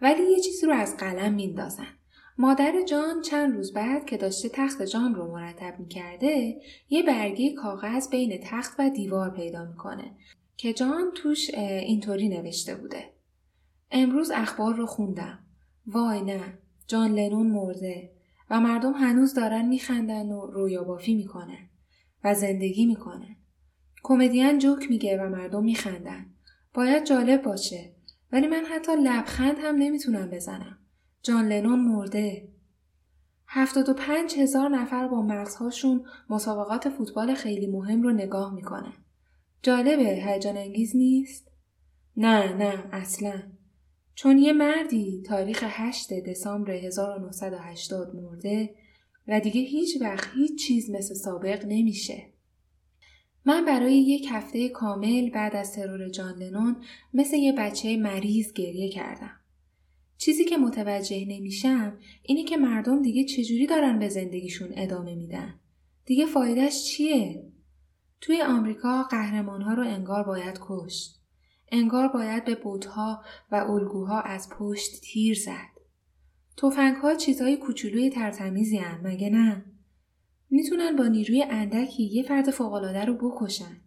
ولی 0.02 0.22
یه 0.22 0.40
چیزی 0.40 0.66
رو 0.66 0.72
از 0.72 0.96
قلم 0.96 1.34
میندازن 1.34 1.86
مادر 2.38 2.72
جان 2.88 3.22
چند 3.22 3.54
روز 3.54 3.72
بعد 3.72 4.04
که 4.04 4.16
داشته 4.16 4.48
تخت 4.48 4.82
جان 4.82 5.14
رو 5.14 5.32
مرتب 5.32 5.78
می‌کرده 5.78 6.60
یه 6.88 7.02
برگه 7.02 7.54
کاغذ 7.54 8.10
بین 8.10 8.40
تخت 8.42 8.74
و 8.78 8.90
دیوار 8.90 9.30
پیدا 9.30 9.64
می‌کنه 9.64 10.16
که 10.56 10.72
جان 10.72 11.10
توش 11.14 11.54
اینطوری 11.54 12.28
نوشته 12.28 12.74
بوده. 12.74 13.04
امروز 13.90 14.30
اخبار 14.30 14.74
رو 14.74 14.86
خوندم. 14.86 15.38
وای 15.86 16.22
نه 16.22 16.58
جان 16.86 17.12
لنون 17.12 17.46
مرده 17.46 18.12
و 18.50 18.60
مردم 18.60 18.92
هنوز 18.92 19.34
دارن 19.34 19.68
میخندن 19.68 20.32
و 20.32 20.46
رویا 20.46 20.84
بافی 20.84 21.14
می‌کنن 21.14 21.68
و 22.24 22.34
زندگی 22.34 22.86
می‌کنن. 22.86 23.36
کمدین 24.02 24.58
جوک 24.58 24.90
میگه 24.90 25.22
و 25.22 25.28
مردم 25.28 25.64
میخندن. 25.64 26.26
باید 26.74 27.04
جالب 27.04 27.42
باشه 27.42 27.92
ولی 28.32 28.46
من 28.46 28.64
حتی 28.64 28.92
لبخند 28.96 29.58
هم 29.58 29.76
نمی‌تونم 29.76 30.30
بزنم. 30.30 30.78
جان 31.26 31.48
لنون 31.48 31.80
مرده. 31.80 32.48
هفتاد 33.46 33.88
و 33.88 33.94
پنج 33.94 34.34
هزار 34.38 34.68
نفر 34.68 35.08
با 35.08 35.22
مغزهاشون 35.22 36.04
مسابقات 36.30 36.88
فوتبال 36.88 37.34
خیلی 37.34 37.66
مهم 37.66 38.02
رو 38.02 38.12
نگاه 38.12 38.54
می‌کنن. 38.54 38.92
جالبه 39.62 40.02
هیجان 40.02 40.56
انگیز 40.56 40.96
نیست؟ 40.96 41.48
نه 42.16 42.52
نه 42.52 42.84
اصلا. 42.92 43.42
چون 44.14 44.38
یه 44.38 44.52
مردی 44.52 45.22
تاریخ 45.26 45.64
8 45.66 46.12
دسامبر 46.12 46.70
1980 46.70 48.14
مرده 48.14 48.74
و 49.28 49.40
دیگه 49.40 49.60
هیچ 49.60 50.00
وقت 50.00 50.28
هیچ 50.34 50.66
چیز 50.66 50.90
مثل 50.90 51.14
سابق 51.14 51.64
نمیشه. 51.68 52.32
من 53.44 53.64
برای 53.64 53.98
یک 53.98 54.26
هفته 54.30 54.68
کامل 54.68 55.30
بعد 55.30 55.56
از 55.56 55.72
ترور 55.72 56.08
جان 56.08 56.38
لنون 56.38 56.76
مثل 57.14 57.36
یه 57.36 57.52
بچه 57.52 57.96
مریض 57.96 58.52
گریه 58.52 58.90
کردم. 58.90 59.40
چیزی 60.18 60.44
که 60.44 60.56
متوجه 60.56 61.24
نمیشم 61.28 61.98
اینه 62.22 62.44
که 62.44 62.56
مردم 62.56 63.02
دیگه 63.02 63.24
چجوری 63.24 63.66
دارن 63.66 63.98
به 63.98 64.08
زندگیشون 64.08 64.68
ادامه 64.76 65.14
میدن. 65.14 65.60
دیگه 66.04 66.26
فایدهش 66.26 66.84
چیه؟ 66.84 67.52
توی 68.20 68.42
آمریکا 68.42 69.02
قهرمانها 69.02 69.74
رو 69.74 69.82
انگار 69.82 70.22
باید 70.22 70.58
کشت. 70.60 71.20
انگار 71.72 72.08
باید 72.08 72.44
به 72.44 72.54
بودها 72.54 73.22
و 73.52 73.56
الگوها 73.56 74.20
از 74.20 74.48
پشت 74.58 75.00
تیر 75.00 75.36
زد. 75.38 75.76
توفنگ 76.56 76.96
ها 76.96 77.14
چیزهای 77.14 77.56
کوچولوی 77.56 78.10
ترتمیزی 78.10 78.76
هن 78.76 79.00
مگه 79.04 79.30
نه؟ 79.30 79.64
می‌تونن 80.50 80.96
با 80.96 81.06
نیروی 81.06 81.42
اندکی 81.42 82.02
یه 82.02 82.22
فرد 82.22 82.50
فوقالعاده 82.50 83.04
رو 83.04 83.14
بکشن. 83.14 83.80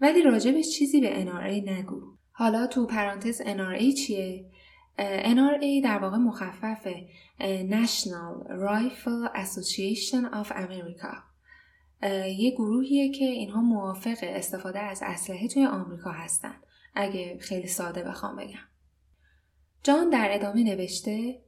ولی 0.00 0.22
راجبش 0.22 0.70
چیزی 0.70 1.00
به 1.00 1.24
NRA 1.24 1.68
نگو. 1.68 2.16
حالا 2.30 2.66
تو 2.66 2.86
پرانتز 2.86 3.42
NRA 3.42 3.94
چیه؟ 3.94 4.50
NRA 4.98 5.84
در 5.84 5.98
واقع 5.98 6.16
مخفف 6.16 6.88
National 7.68 8.48
Rifle 8.48 9.36
Association 9.36 10.32
of 10.32 10.50
America. 10.50 11.16
یه 12.38 12.50
گروهیه 12.50 13.12
که 13.12 13.24
اینها 13.24 13.60
موافق 13.60 14.16
استفاده 14.22 14.78
از 14.78 15.00
اسلحه 15.02 15.48
توی 15.48 15.66
آمریکا 15.66 16.10
هستن. 16.10 16.54
اگه 16.94 17.38
خیلی 17.40 17.66
ساده 17.66 18.02
بخوام 18.02 18.36
بگم. 18.36 18.68
جان 19.82 20.10
در 20.10 20.28
ادامه 20.30 20.62
نوشته 20.62 21.40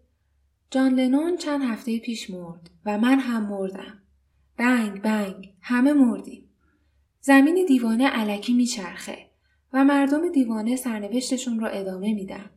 جان 0.71 0.95
لنون 0.95 1.37
چند 1.37 1.62
هفته 1.62 1.99
پیش 1.99 2.31
مرد 2.31 2.71
و 2.85 2.99
من 2.99 3.19
هم 3.19 3.47
مردم. 3.47 4.02
بنگ 4.57 5.02
بنگ 5.02 5.55
همه 5.61 5.93
مردیم. 5.93 6.50
زمین 7.21 7.64
دیوانه 7.69 8.09
علکی 8.09 8.52
میچرخه 8.55 9.31
و 9.73 9.85
مردم 9.85 10.33
دیوانه 10.33 10.76
سرنوشتشون 10.76 11.61
رو 11.61 11.69
ادامه 11.73 12.14
میدن. 12.14 12.50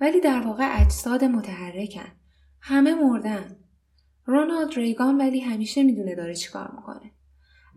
ولی 0.00 0.20
در 0.20 0.40
واقع 0.40 0.80
اجساد 0.80 1.24
متحرکن. 1.24 2.12
همه 2.60 2.94
مردن. 2.94 3.56
رونالد 4.24 4.74
ریگان 4.76 5.18
ولی 5.20 5.40
همیشه 5.40 5.82
می‌دونه 5.82 6.14
داره 6.14 6.34
چیکار 6.34 6.70
می‌کنه. 6.76 7.12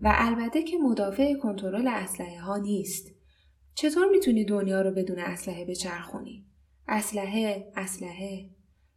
و 0.02 0.14
البته 0.16 0.64
که 0.64 0.78
مدافع 0.78 1.34
کنترل 1.34 1.88
اسلحه 1.88 2.42
ها 2.42 2.58
نیست. 2.58 3.08
چطور 3.76 4.10
می‌تونی 4.10 4.46
دنیا 4.46 4.82
رو 4.82 4.92
بدون 4.92 5.20
اسلحه 5.20 5.66
بچرخونی؟ 5.66 6.46
اسلحه، 6.88 7.72
اسلحه. 7.76 8.50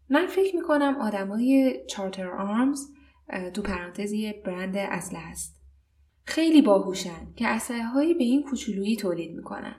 من 0.08 0.26
فکر 0.26 0.56
می‌کنم 0.56 0.96
آدمای 1.00 1.80
چارتر 1.88 2.30
آرمز 2.30 2.80
تو 3.54 3.62
پرانتزی 3.62 4.32
برند 4.32 4.76
اسلحه 4.76 5.30
است. 5.30 5.60
خیلی 6.24 6.62
باهوشن 6.62 7.32
که 7.36 7.48
اسلحه 7.48 7.84
هایی 7.84 8.14
به 8.14 8.24
این 8.24 8.42
کوچولویی 8.42 8.96
تولید 8.96 9.36
می‌کنن. 9.36 9.74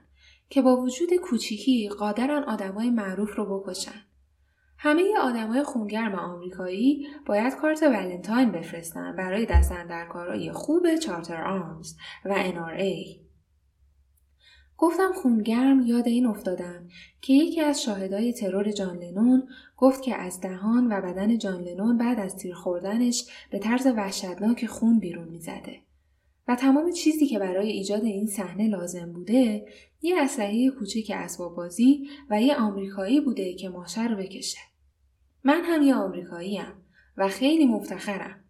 که 0.49 0.61
با 0.61 0.77
وجود 0.77 1.13
کوچیکی 1.13 1.89
قادرن 1.89 2.43
آدمای 2.43 2.89
معروف 2.89 3.35
رو 3.35 3.59
بکشن. 3.59 4.01
همه 4.77 5.17
آدمای 5.21 5.63
خونگرم 5.63 6.15
آمریکایی 6.15 7.07
باید 7.25 7.55
کارت 7.55 7.83
ولنتاین 7.83 8.51
بفرستن 8.51 9.15
برای 9.15 9.47
کارای 10.09 10.51
خوب 10.51 10.95
چارتر 10.95 11.43
آرمز 11.43 11.95
و 12.25 12.35
NRA. 12.35 13.25
گفتم 14.77 15.11
خونگرم 15.13 15.81
یاد 15.81 16.07
این 16.07 16.25
افتادم 16.25 16.87
که 17.21 17.33
یکی 17.33 17.61
از 17.61 17.83
شاهدای 17.83 18.33
ترور 18.33 18.71
جان 18.71 18.97
لنون 18.97 19.47
گفت 19.77 20.01
که 20.01 20.15
از 20.15 20.41
دهان 20.41 20.87
و 20.91 21.01
بدن 21.01 21.37
جان 21.37 21.61
لنون 21.61 21.97
بعد 21.97 22.19
از 22.19 22.35
تیر 22.35 22.55
خوردنش 22.55 23.25
به 23.51 23.59
طرز 23.59 23.87
وحشتناک 23.87 24.65
خون 24.65 24.99
بیرون 24.99 25.27
می‌زده. 25.27 25.81
و 26.47 26.55
تمام 26.55 26.91
چیزی 26.91 27.27
که 27.27 27.39
برای 27.39 27.71
ایجاد 27.71 28.03
این 28.03 28.27
صحنه 28.27 28.67
لازم 28.67 29.13
بوده 29.13 29.65
یه 30.01 30.21
اسلحه 30.21 30.69
کوچک 30.69 31.11
اسباب 31.15 31.55
بازی 31.55 32.09
و 32.29 32.41
یه 32.41 32.55
آمریکایی 32.55 33.21
بوده 33.21 33.53
که 33.53 33.69
ماشه 33.69 34.07
رو 34.07 34.17
بکشه. 34.17 34.59
من 35.43 35.61
هم 35.63 35.81
یه 35.81 35.95
آمریکاییم 35.95 36.85
و 37.17 37.27
خیلی 37.27 37.65
مفتخرم. 37.65 38.43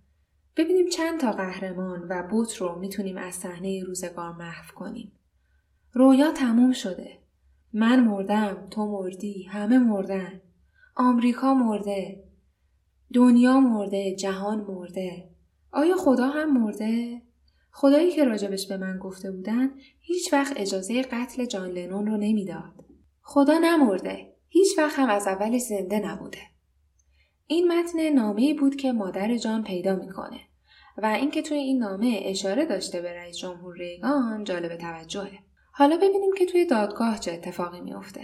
ببینیم 0.58 0.90
چند 0.90 1.20
تا 1.20 1.32
قهرمان 1.32 2.08
و 2.10 2.28
بوت 2.32 2.56
رو 2.56 2.80
می‌تونیم 2.80 3.18
از 3.18 3.36
صحنه 3.36 3.84
روزگار 3.84 4.32
محو 4.32 4.76
کنیم. 4.76 5.12
رویا 5.94 6.32
تموم 6.32 6.72
شده. 6.72 7.20
من 7.74 8.04
مردم، 8.04 8.68
تو 8.72 8.86
مردی، 8.86 9.44
همه 9.44 9.78
مردن. 9.78 10.42
آمریکا 10.96 11.54
مرده. 11.54 12.24
دنیا 13.14 13.60
مرده، 13.60 14.16
جهان 14.16 14.62
مرده. 14.62 15.30
آیا 15.72 15.96
خدا 15.96 16.28
هم 16.28 16.64
مرده؟ 16.64 17.22
خدایی 17.78 18.12
که 18.12 18.24
راجبش 18.24 18.68
به 18.68 18.78
من 18.78 18.98
گفته 18.98 19.32
بودن 19.32 19.72
هیچ 20.00 20.34
وقت 20.34 20.54
اجازه 20.56 21.02
قتل 21.02 21.46
جان 21.46 21.70
لنون 21.70 22.08
رو 22.08 22.18
نمی‌داد. 22.18 22.74
خدا 23.22 23.58
نمرده. 23.58 24.34
هیچ 24.48 24.78
وقت 24.78 25.00
هم 25.00 25.10
از 25.10 25.28
اولش 25.28 25.62
زنده 25.62 26.00
نبوده. 26.00 26.38
این 27.48 27.72
متن 27.72 28.10
نامه 28.10 28.54
بود 28.54 28.76
که 28.76 28.92
مادر 28.92 29.38
جان 29.38 29.64
پیدا 29.64 29.96
می‌کنه 29.96 30.40
و 30.98 31.06
اینکه 31.06 31.42
توی 31.42 31.58
این 31.58 31.78
نامه 31.78 32.20
اشاره 32.24 32.66
داشته 32.66 33.02
به 33.02 33.14
رئیس 33.14 33.38
جمهور 33.38 33.76
ریگان 33.78 34.44
جالب 34.44 34.78
توجهه. 34.78 35.40
حالا 35.72 35.98
ببینیم 35.98 36.34
که 36.38 36.46
توی 36.46 36.66
دادگاه 36.66 37.20
چه 37.20 37.32
اتفاقی 37.32 37.82
میافته. 37.82 38.22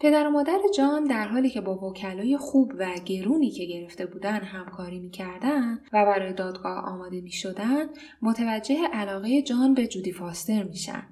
پدر 0.00 0.26
و 0.26 0.30
مادر 0.30 0.58
جان 0.76 1.04
در 1.04 1.28
حالی 1.28 1.50
که 1.50 1.60
با 1.60 1.74
وکلای 1.76 2.36
خوب 2.36 2.72
و 2.78 2.94
گرونی 3.04 3.50
که 3.50 3.64
گرفته 3.64 4.06
بودن 4.06 4.40
همکاری 4.40 4.98
می‌کردن 4.98 5.80
و 5.92 6.04
برای 6.04 6.32
دادگاه 6.32 6.84
آماده 6.84 7.20
می‌شدن 7.20 7.86
متوجه 8.22 8.86
علاقه 8.92 9.42
جان 9.42 9.74
به 9.74 9.86
جودی 9.86 10.12
فاستر 10.12 10.62
میشن. 10.62 11.06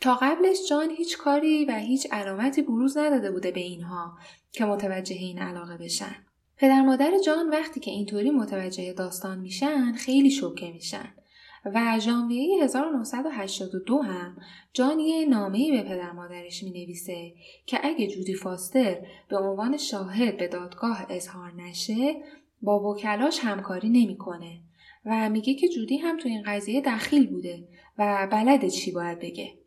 تا 0.00 0.14
قبلش 0.14 0.68
جان 0.68 0.90
هیچ 0.90 1.18
کاری 1.18 1.64
و 1.64 1.72
هیچ 1.72 2.06
علامتی 2.12 2.62
بروز 2.62 2.96
نداده 2.96 3.30
بوده 3.30 3.50
به 3.50 3.60
اینها 3.60 4.18
که 4.52 4.64
متوجه 4.64 5.16
این 5.16 5.38
علاقه 5.38 5.76
بشن. 5.76 6.16
پدر 6.56 6.82
مادر 6.82 7.10
جان 7.26 7.48
وقتی 7.48 7.80
که 7.80 7.90
اینطوری 7.90 8.30
متوجه 8.30 8.92
داستان 8.92 9.38
میشن 9.38 9.92
خیلی 9.92 10.30
شوکه 10.30 10.72
میشن. 10.72 11.14
و 11.64 11.98
ژانویه 12.00 12.64
1982 12.64 13.98
هم 13.98 14.36
جان 14.72 15.00
یه 15.00 15.26
نامه‌ای 15.26 15.72
به 15.72 15.82
پدر 15.82 16.12
مادرش 16.12 16.62
می 16.62 16.70
نویسه 16.70 17.32
که 17.66 17.78
اگه 17.82 18.06
جودی 18.06 18.34
فاستر 18.34 18.96
به 19.28 19.38
عنوان 19.38 19.76
شاهد 19.76 20.36
به 20.36 20.48
دادگاه 20.48 21.06
اظهار 21.10 21.52
نشه 21.52 22.14
با 22.62 22.90
وکلاش 22.90 23.40
همکاری 23.40 23.88
نمی‌کنه 23.88 24.60
و 25.04 25.30
میگه 25.30 25.54
که 25.54 25.68
جودی 25.68 25.96
هم 25.96 26.16
تو 26.16 26.28
این 26.28 26.42
قضیه 26.46 26.80
دخیل 26.80 27.30
بوده 27.30 27.68
و 27.98 28.28
بلده 28.32 28.70
چی 28.70 28.92
باید 28.92 29.18
بگه. 29.18 29.59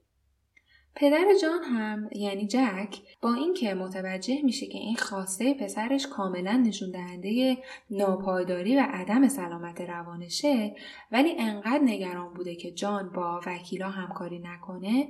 پدر 0.96 1.26
جان 1.42 1.64
هم 1.64 2.10
یعنی 2.16 2.48
جک 2.48 3.02
با 3.22 3.34
اینکه 3.34 3.74
متوجه 3.74 4.42
میشه 4.44 4.66
که 4.66 4.78
این 4.78 4.96
خواسته 4.96 5.54
پسرش 5.54 6.08
کاملا 6.08 6.52
نشون 6.52 6.92
دهنده 6.92 7.58
ناپایداری 7.90 8.78
و 8.78 8.88
عدم 8.90 9.28
سلامت 9.28 9.82
روانشه 9.82 10.76
ولی 11.12 11.36
انقدر 11.40 11.84
نگران 11.84 12.34
بوده 12.34 12.56
که 12.56 12.72
جان 12.72 13.10
با 13.10 13.42
وکیلا 13.46 13.90
همکاری 13.90 14.40
نکنه 14.40 15.08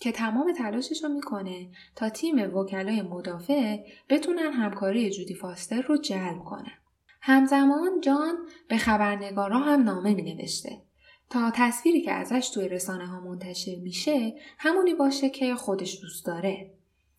که 0.00 0.12
تمام 0.12 0.52
تلاشش 0.52 1.04
رو 1.04 1.08
می‌کنه 1.08 1.68
تا 1.96 2.08
تیم 2.08 2.56
وکلای 2.56 3.02
مدافع 3.02 3.76
بتونن 4.08 4.52
همکاری 4.52 5.10
جودی 5.10 5.34
فاستر 5.34 5.80
رو 5.80 5.96
جلب 5.96 6.44
کنن. 6.44 6.72
همزمان 7.20 8.00
جان 8.00 8.34
به 8.68 8.76
خبرنگارا 8.76 9.58
هم 9.58 9.82
نامه 9.82 10.14
می 10.14 10.34
نوشته 10.34 10.85
تا 11.30 11.52
تصویری 11.54 12.00
که 12.00 12.12
ازش 12.12 12.48
توی 12.48 12.68
رسانه 12.68 13.06
ها 13.06 13.20
منتشر 13.20 13.76
میشه 13.82 14.34
همونی 14.58 14.94
باشه 14.94 15.30
که 15.30 15.54
خودش 15.54 16.00
دوست 16.00 16.26
داره. 16.26 16.70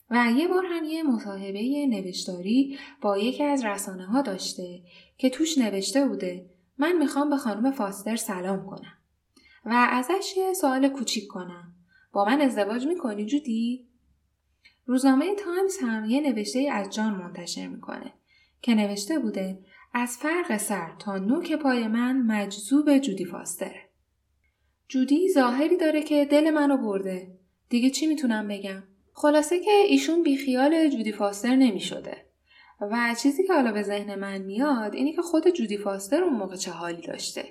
و 0.10 0.32
یه 0.38 0.48
بار 0.48 0.66
هم 0.66 0.84
یه 0.84 1.04
مصاحبه 1.04 1.88
نوشتاری 1.90 2.80
با 3.02 3.18
یکی 3.18 3.44
از 3.44 3.66
رسانه 3.66 4.06
ها 4.06 4.22
داشته 4.22 4.82
که 5.18 5.30
توش 5.30 5.58
نوشته 5.58 6.06
بوده 6.06 6.50
من 6.78 6.98
می‌خوام 6.98 7.30
به 7.30 7.38
خانم 7.38 7.72
فاستر 7.72 8.16
سلام 8.16 8.66
کنم 8.66 8.98
و 9.66 9.88
ازش 9.92 10.38
یه 10.38 10.54
سوال 10.54 10.90
کوچیک 10.90 11.28
کنم 11.28 11.74
با 12.12 12.26
من 12.26 12.42
ازدواج 12.42 12.88
می‌کنی 12.88 13.26
جودی؟ 13.26 13.88
روزنامه 14.86 15.36
تایمز 15.36 15.78
هم 15.82 16.06
یه 16.06 16.22
نوشته 16.22 16.70
از 16.72 16.90
جان 16.90 17.14
منتشر 17.14 17.68
می‌کنه 17.68 18.14
که 18.62 18.76
نوشته 18.76 19.20
بوده 19.20 19.60
از 19.94 20.18
فرق 20.18 20.58
سر 20.58 20.96
تا 21.00 21.18
نوک 21.18 21.54
پای 21.54 21.88
من 21.88 22.22
مجذوب 22.22 22.98
جودی 22.98 23.26
فاستره. 23.26 23.87
جودی 24.88 25.29
ظاهری 25.29 25.77
داره 25.77 26.01
که 26.01 26.25
دل 26.25 26.51
منو 26.51 26.77
برده. 26.77 27.27
دیگه 27.70 27.89
چی 27.89 28.08
می‌تونم 28.08 28.48
بگم؟ 28.48 28.84
خلاصه 29.13 29.60
که 29.60 29.72
ایشون 29.72 30.24
بیخیال 30.24 30.89
جودی 30.89 31.12
فاستر 31.12 31.56
نمی‌شده. 31.56 32.17
و 32.82 33.15
چیزی 33.22 33.48
که 33.48 33.53
حالا 33.53 33.72
به 33.72 33.84
ذهن 33.84 34.15
من 34.15 34.38
میاد 34.38 34.94
اینی 34.94 35.13
که 35.13 35.22
خود 35.22 35.50
جودی 35.50 35.77
فاستر 35.77 36.24
اون 36.24 36.34
موقع 36.34 36.56
چه 36.56 36.72
حالی 36.72 37.01
داشته. 37.01 37.44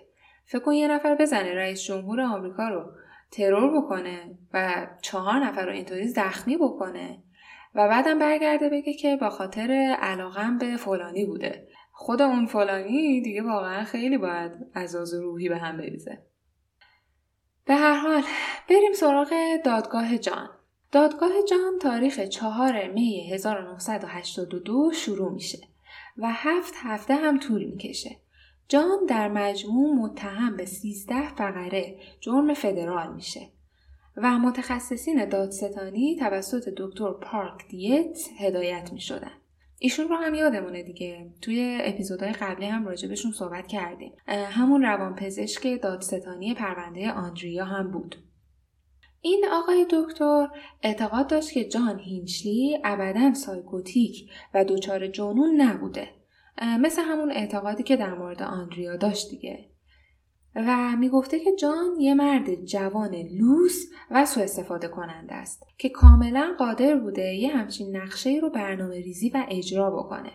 فکر 0.45 0.59
کن 0.59 0.73
یه 0.73 0.89
نفر 0.89 1.15
بزنه 1.15 1.55
رئیس 1.55 1.83
جمهور 1.83 2.21
آمریکا 2.21 2.69
رو 2.69 2.91
ترور 3.31 3.81
بکنه 3.81 4.39
و 4.55 4.87
چهار 5.03 5.47
نفر 5.47 5.67
رو 5.67 5.73
اینطوری 5.73 6.09
زخمی 6.09 6.57
بکنه 6.57 7.23
و 7.75 7.89
بعدم 7.89 8.19
برگرده 8.19 8.69
بگه 8.69 8.93
که 8.93 9.17
با 9.17 9.31
خاطر 9.31 9.97
علاقم 10.01 10.59
به 10.59 10.77
فلانی 10.77 11.25
بوده 11.25 11.69
خود 11.93 12.23
اون 12.23 12.47
فلانی 12.47 13.21
دیگه 13.21 13.43
واقعا 13.43 13.85
خیلی 13.85 14.19
باید 14.19 14.53
عزاز 14.75 15.15
روحی 15.15 15.49
به 15.49 15.57
هم 15.57 15.77
بریزه 15.77 16.19
به 17.67 17.75
هر 17.75 17.95
حال 17.95 18.23
بریم 18.69 18.93
سراغ 18.93 19.33
دادگاه 19.65 20.19
جان 20.19 20.49
دادگاه 20.93 21.31
جان 21.51 21.79
تاریخ 21.81 22.21
چهار 22.21 22.89
می 22.89 23.31
1982 23.31 24.93
شروع 24.93 25.33
میشه 25.33 25.59
و 26.19 26.33
هفت 26.33 26.75
هفته 26.77 27.15
هم 27.15 27.39
طول 27.39 27.65
می‌کشه 27.65 28.17
جان 28.69 29.07
در 29.09 29.29
مجموع 29.29 29.95
متهم 29.95 30.57
به 30.57 30.65
13 30.65 31.29
فقره 31.29 31.99
جرم 32.21 32.55
فدرال 32.55 33.13
میشه 33.13 33.49
و 34.17 34.39
متخصصین 34.39 35.25
دادستانی 35.25 36.17
توسط 36.17 36.69
دکتر 36.77 37.13
پارک 37.13 37.69
دیت 37.69 38.19
هدایت 38.39 38.93
می 38.93 39.01
شدن. 39.01 39.33
ایشون 39.79 40.09
رو 40.09 40.17
هم 40.17 40.35
یادمونه 40.35 40.83
دیگه. 40.83 41.31
توی 41.43 41.79
اپیزودهای 41.83 42.33
قبلی 42.33 42.67
هم 42.67 42.87
راجبشون 42.87 43.33
صحبت 43.33 43.67
کردیم. 43.67 44.13
همون 44.27 44.83
روانپزشک 44.83 45.83
دادستانی 45.83 46.55
پرونده 46.55 47.11
آندریا 47.11 47.65
هم 47.65 47.91
بود. 47.91 48.17
این 49.21 49.45
آقای 49.53 49.87
دکتر 49.91 50.49
اعتقاد 50.83 51.27
داشت 51.27 51.53
که 51.53 51.65
جان 51.65 51.99
هینچلی 51.99 52.79
ابدا 52.85 53.35
سایکوتیک 53.35 54.31
و 54.55 54.65
دچار 54.65 55.07
جنون 55.07 55.61
نبوده. 55.61 56.09
مثل 56.63 57.03
همون 57.03 57.31
اعتقادی 57.31 57.83
که 57.83 57.97
در 57.97 58.15
مورد 58.15 58.43
آندریا 58.43 58.97
داشت 58.97 59.31
دیگه. 59.31 59.71
و 60.57 60.97
می‌گفته 60.97 61.41
که 61.41 61.57
جان 61.57 62.01
یه 62.01 62.15
مرد 62.15 62.65
جوان 62.65 63.15
لوس 63.15 63.87
و 64.11 64.27
سوء 64.27 64.45
استفاده 64.45 64.89
کننده 64.89 65.35
است 65.35 65.67
که 65.79 65.89
کاملا 65.89 66.55
قادر 66.59 66.97
بوده 66.97 67.35
یه 67.35 67.57
همچین 67.57 67.97
نقشه 67.97 68.39
رو 68.43 68.51
برنامه 68.51 68.95
ریزی 68.95 69.29
و 69.29 69.47
اجرا 69.49 69.91
بکنه. 69.91 70.33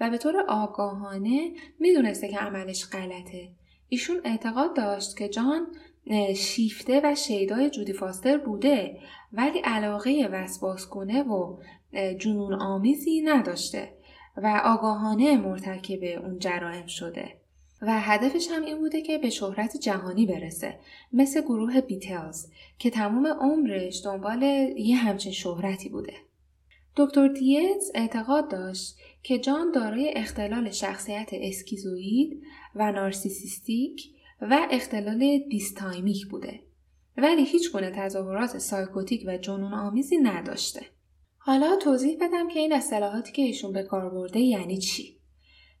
و 0.00 0.10
به 0.10 0.18
طور 0.18 0.44
آگاهانه 0.48 1.50
می‌دونسته 1.80 2.28
که 2.28 2.38
عملش 2.38 2.86
غلطه. 2.90 3.48
ایشون 3.88 4.20
اعتقاد 4.24 4.76
داشت 4.76 5.16
که 5.16 5.28
جان 5.28 5.66
شیفته 6.36 7.00
و 7.04 7.14
شیدای 7.14 7.70
جودی 7.70 7.92
فاستر 7.92 8.38
بوده 8.38 8.98
ولی 9.32 9.58
علاقه 9.58 10.28
وسواسگونه 10.32 11.22
و 11.22 11.58
جنون 12.18 12.54
آمیزی 12.54 13.22
نداشته 13.22 13.92
و 14.36 14.60
آگاهانه 14.64 15.36
مرتکب 15.36 16.22
اون 16.22 16.38
جرائم 16.38 16.86
شده. 16.86 17.39
و 17.82 18.00
هدفش 18.00 18.48
هم 18.50 18.64
این 18.64 18.78
بوده 18.78 19.02
که 19.02 19.18
به 19.18 19.30
شهرت 19.30 19.76
جهانی 19.76 20.26
برسه 20.26 20.78
مثل 21.12 21.40
گروه 21.40 21.80
بیتلز 21.80 22.46
که 22.78 22.90
تمام 22.90 23.26
عمرش 23.26 24.04
دنبال 24.04 24.42
یه 24.76 24.96
همچین 24.96 25.32
شهرتی 25.32 25.88
بوده. 25.88 26.14
دکتر 26.96 27.28
دیتز 27.28 27.90
اعتقاد 27.94 28.50
داشت 28.50 28.96
که 29.22 29.38
جان 29.38 29.72
دارای 29.72 30.12
اختلال 30.16 30.70
شخصیت 30.70 31.28
schizoid 31.32 32.42
و 32.74 32.92
narcissistic 32.92 34.10
و 34.40 34.68
اختلال 34.70 35.38
dysthymic 35.50 36.26
بوده 36.26 36.60
ولی 37.16 37.44
هیچ 37.44 37.72
گونه 37.72 37.90
تظاهرات 37.90 38.58
psychotic 38.58 39.24
و 39.26 39.38
جنون 39.38 39.74
آمیزی 39.74 40.16
نداشته. 40.16 40.86
حالا 41.38 41.76
توضیح 41.76 42.16
بدم 42.20 42.48
که 42.48 42.58
این 42.58 42.72
اصطلاحاتی 42.72 43.32
که 43.32 43.42
ایشون 43.42 43.72
به 43.72 43.82
کار 43.82 44.10
برده 44.10 44.40
یعنی 44.40 44.78
چی؟ 44.78 45.19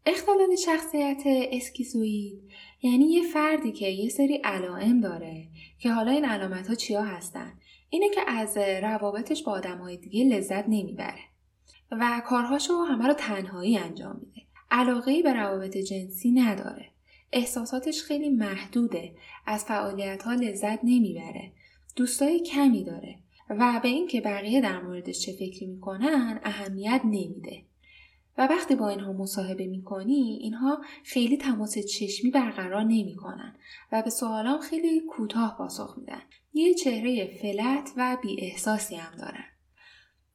اختلال 0.06 0.56
شخصیت 0.56 1.22
schizoid 1.26 2.42
یعنی 2.82 3.04
یه 3.04 3.22
فردی 3.22 3.72
که 3.72 3.88
یه 3.88 4.08
سری 4.08 4.36
علائم 4.36 5.00
داره 5.00 5.46
که 5.78 5.92
حالا 5.92 6.10
این 6.10 6.24
علامت 6.24 6.68
ها 6.68 6.74
چیا 6.74 7.02
هستن؟ 7.02 7.52
اینه 7.90 8.08
که 8.08 8.20
از 8.26 8.56
روابطش 8.82 9.42
با 9.42 9.52
آدم 9.52 9.78
های 9.78 9.96
دیگه 9.96 10.24
لذت 10.24 10.64
نمی‌بره 10.68 11.20
و 11.90 12.22
کارهاشو 12.26 12.74
همه 12.74 13.06
رو 13.06 13.12
تنهایی 13.14 13.78
انجام 13.78 14.20
میده. 14.20 14.42
علاقه 14.70 15.22
به 15.22 15.32
روابط 15.32 15.76
جنسی 15.76 16.30
نداره. 16.30 16.86
احساساتش 17.32 18.02
خیلی 18.02 18.28
محدوده. 18.28 19.12
از 19.46 19.64
فعالیت 19.64 20.22
ها 20.22 20.34
لذت 20.34 20.78
نمی‌بره. 20.84 21.52
دوستای 21.96 22.40
کمی 22.40 22.84
داره. 22.84 23.16
و 23.50 23.80
به 23.82 23.88
اینکه 23.88 24.20
بقیه 24.20 24.60
در 24.60 24.80
موردش 24.80 25.20
چه 25.20 25.32
فکری 25.32 25.66
می‌کنن 25.66 26.40
اهمیت 26.44 27.00
نمیده. 27.04 27.62
و 28.38 28.46
وقتی 28.46 28.74
با 28.74 28.88
اینها 28.88 29.12
مصاحبه 29.12 29.66
می‌کنی 29.66 30.38
اینها 30.40 30.80
خیلی 31.04 31.36
تماس 31.36 31.78
چشمی 31.78 32.30
برقرار 32.30 32.82
نمی‌کنن 32.82 33.56
و 33.92 34.02
به 34.02 34.10
سوالام 34.10 34.60
خیلی 34.60 35.00
کوتاه 35.00 35.54
پاسخ 35.58 35.94
میدن. 35.98 36.22
یه 36.52 36.74
چهره 36.74 37.38
فلت 37.42 37.92
و 37.96 38.16
بی 38.22 38.36
احساسی 38.40 38.96
هم 38.96 39.16
دارن. 39.18 39.44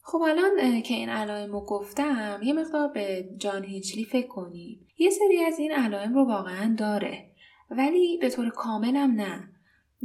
خب 0.07 0.21
الان 0.21 0.81
که 0.81 0.93
این 0.93 1.09
علائم 1.09 1.51
رو 1.51 1.65
گفتم 1.65 2.39
یه 2.43 2.53
مقدار 2.53 2.87
به 2.87 3.29
جان 3.37 3.63
هیچلی 3.63 4.05
فکر 4.05 4.27
کنیم 4.27 4.87
یه 4.97 5.09
سری 5.09 5.43
از 5.43 5.59
این 5.59 5.71
علائم 5.71 6.13
رو 6.13 6.25
واقعا 6.25 6.75
داره 6.77 7.31
ولی 7.69 8.17
به 8.17 8.29
طور 8.29 8.49
کاملم 8.49 9.11
نه. 9.11 9.54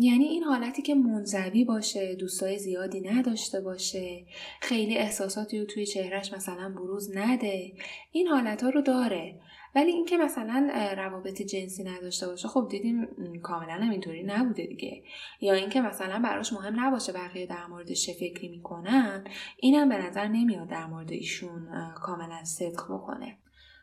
یعنی 0.02 0.24
این 0.24 0.44
حالتی 0.44 0.82
که 0.82 0.94
منزوی 0.94 1.64
باشه 1.64 2.14
دوستای 2.14 2.58
زیادی 2.58 3.00
نداشته 3.00 3.60
باشه 3.60 4.24
خیلی 4.60 4.98
احساساتی 4.98 5.58
رو 5.58 5.64
توی 5.64 5.86
چهرش 5.86 6.32
مثلا 6.32 6.68
بروز 6.68 7.16
نده 7.16 7.72
این 8.12 8.28
حالت 8.28 8.62
ها 8.62 8.70
رو 8.70 8.82
داره. 8.82 9.40
ولی 9.74 9.90
اینکه 9.90 10.16
مثلا 10.16 10.70
روابط 10.96 11.42
جنسی 11.42 11.84
نداشته 11.84 12.26
باشه 12.26 12.48
خب 12.48 12.68
دیدیم 12.70 13.08
کاملا 13.42 13.72
هم 13.72 13.90
اینطوری 13.90 14.22
نبوده 14.22 14.66
دیگه. 14.66 15.02
یا 15.40 15.54
اینکه 15.54 15.80
مثلا 15.80 16.18
براش 16.18 16.52
مهم 16.52 16.80
نباشه 16.80 17.12
بقیه 17.12 17.46
در 17.46 17.66
موردش 17.66 18.06
چه 18.06 18.12
فکری 18.12 18.48
می‌کنن 18.48 19.24
اینم 19.56 19.88
به 19.88 19.98
نظر 19.98 20.28
نمیاد 20.28 20.68
در 20.68 20.86
مورد 20.86 21.12
ایشون 21.12 21.92
کاملا 21.94 22.44
صدق 22.44 22.84
بکنه. 22.84 23.36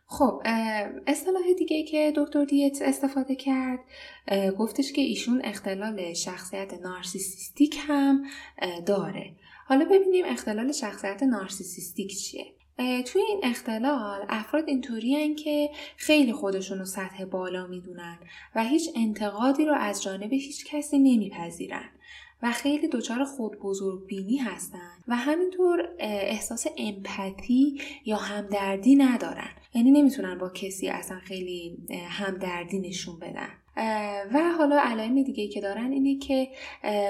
خب 0.10 0.42
اصطلاح 1.08 1.54
دیگه 1.58 1.84
که 1.84 2.14
دکتر 2.16 2.46
دیت 2.46 2.82
استفاده 2.82 3.36
کرد 3.36 3.80
گفتش 4.58 4.92
که 4.94 5.02
ایشون 5.02 5.42
اختلال 5.44 6.14
شخصیت 6.14 6.74
نارسیسیستیک 6.74 7.78
هم 7.88 8.26
داره. 8.86 9.32
حالا 9.68 9.86
ببینیم 9.86 10.26
اختلال 10.28 10.72
شخصیت 10.72 11.24
نارسیسیستیک 11.24 12.18
چیه. 12.18 12.46
توی 12.78 13.22
این 13.22 13.40
اختلال 13.44 14.26
افراد 14.30 14.64
اینطوری 14.68 15.36
که 15.36 15.70
خیلی 15.98 16.34
خودشون 16.34 16.80
رو 16.80 16.86
سطح 16.86 17.26
بالا 17.26 17.68
می‌دونن 17.68 18.18
و 18.56 18.64
هیچ 18.64 18.90
انتقادی 18.96 19.66
رو 19.66 19.74
از 19.74 20.04
جانب 20.04 20.34
هیچ 20.34 20.66
کسی 20.66 21.00
نمیپذیرن. 21.00 21.90
و 22.44 22.52
خیلی 22.52 22.88
دچار 22.88 23.24
خود 23.24 23.60
بزرگ 23.60 24.06
بینی 24.06 24.38
هستن 24.38 24.92
و 25.08 25.16
همینطور 25.16 25.90
احساس 26.00 26.68
امپاتی 26.78 27.82
یا 28.06 28.18
همدردی 28.18 28.96
ندارن. 28.96 29.50
یعنی 29.74 29.92
نمی‌تونن 29.92 30.38
با 30.38 30.50
کسی 30.50 30.88
اصلا 30.88 31.20
خیلی 31.20 31.78
همدردی 32.10 32.80
نشون 32.80 33.20
بدن. 33.20 33.50
و 34.34 34.40
حالا 34.58 34.80
علائم 34.80 35.24
دیگه 35.24 35.48
که 35.48 35.62
دارن 35.62 35.92
اینه 35.92 36.20
که 36.20 36.48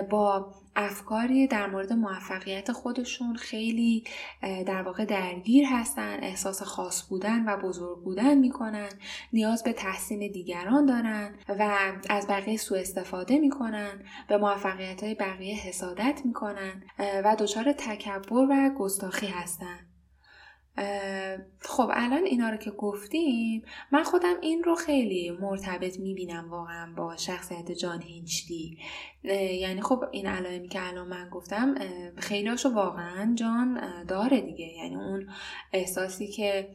با 0.09 0.53
افکاری 0.75 1.47
در 1.47 1.67
مورد 1.67 1.93
موفقیت 1.93 2.71
خودشون 2.71 3.35
خیلی 3.35 4.03
در 4.41 4.81
واقع 4.81 5.05
درگیر 5.05 5.65
هستن 5.65 6.17
احساس 6.21 6.63
خاص 6.63 7.09
بودن 7.09 7.49
و 7.49 7.57
بزرگ 7.57 8.03
بودن 8.03 8.37
می‌کنن 8.37 8.89
نیاز 9.33 9.63
به 9.63 9.73
تحسین 9.73 10.31
دیگران 10.31 10.85
دارن 10.85 11.35
و 11.49 11.77
از 12.09 12.27
بقیه 12.27 12.57
سوء 12.57 12.79
استفاده 12.79 13.39
می‌کنن 13.39 14.01
به 14.27 14.37
موفقیت 14.37 15.03
های 15.03 15.15
بقیه 15.15 15.55
حسادت 15.55 16.21
می‌کنن 16.25 16.83
و 16.99 17.35
دچار 17.39 17.71
تکبر 17.71 18.47
و 18.49 18.69
گستاخی 18.77 19.27
هستن. 19.27 19.79
خب 21.59 21.91
الان 21.93 22.23
اینا 22.25 22.49
رو 22.49 22.57
که 22.57 22.71
گفتیم 22.71 23.63
من 23.91 24.03
خودم 24.03 24.35
این 24.41 24.63
رو 24.63 24.75
خیلی 24.75 25.31
مرتبط 25.31 25.99
می‌بینم 25.99 26.49
واقعا 26.49 26.93
با 26.97 27.15
شخصیت 27.17 27.71
جان 27.71 28.01
هینچلی 28.01 28.77
یعنی 29.61 29.81
خب 29.81 30.03
این 30.11 30.25
علائمی 30.27 30.67
که 30.67 30.87
الان 30.87 31.07
من 31.07 31.29
گفتم 31.29 31.75
خیلیاشو 32.17 32.69
واقعا 32.69 33.35
جان 33.35 33.81
داره 34.03 34.41
دیگه. 34.41 34.65
یعنی 34.65 34.95
اون 34.95 35.29
احساسی 35.73 36.27
که 36.27 36.69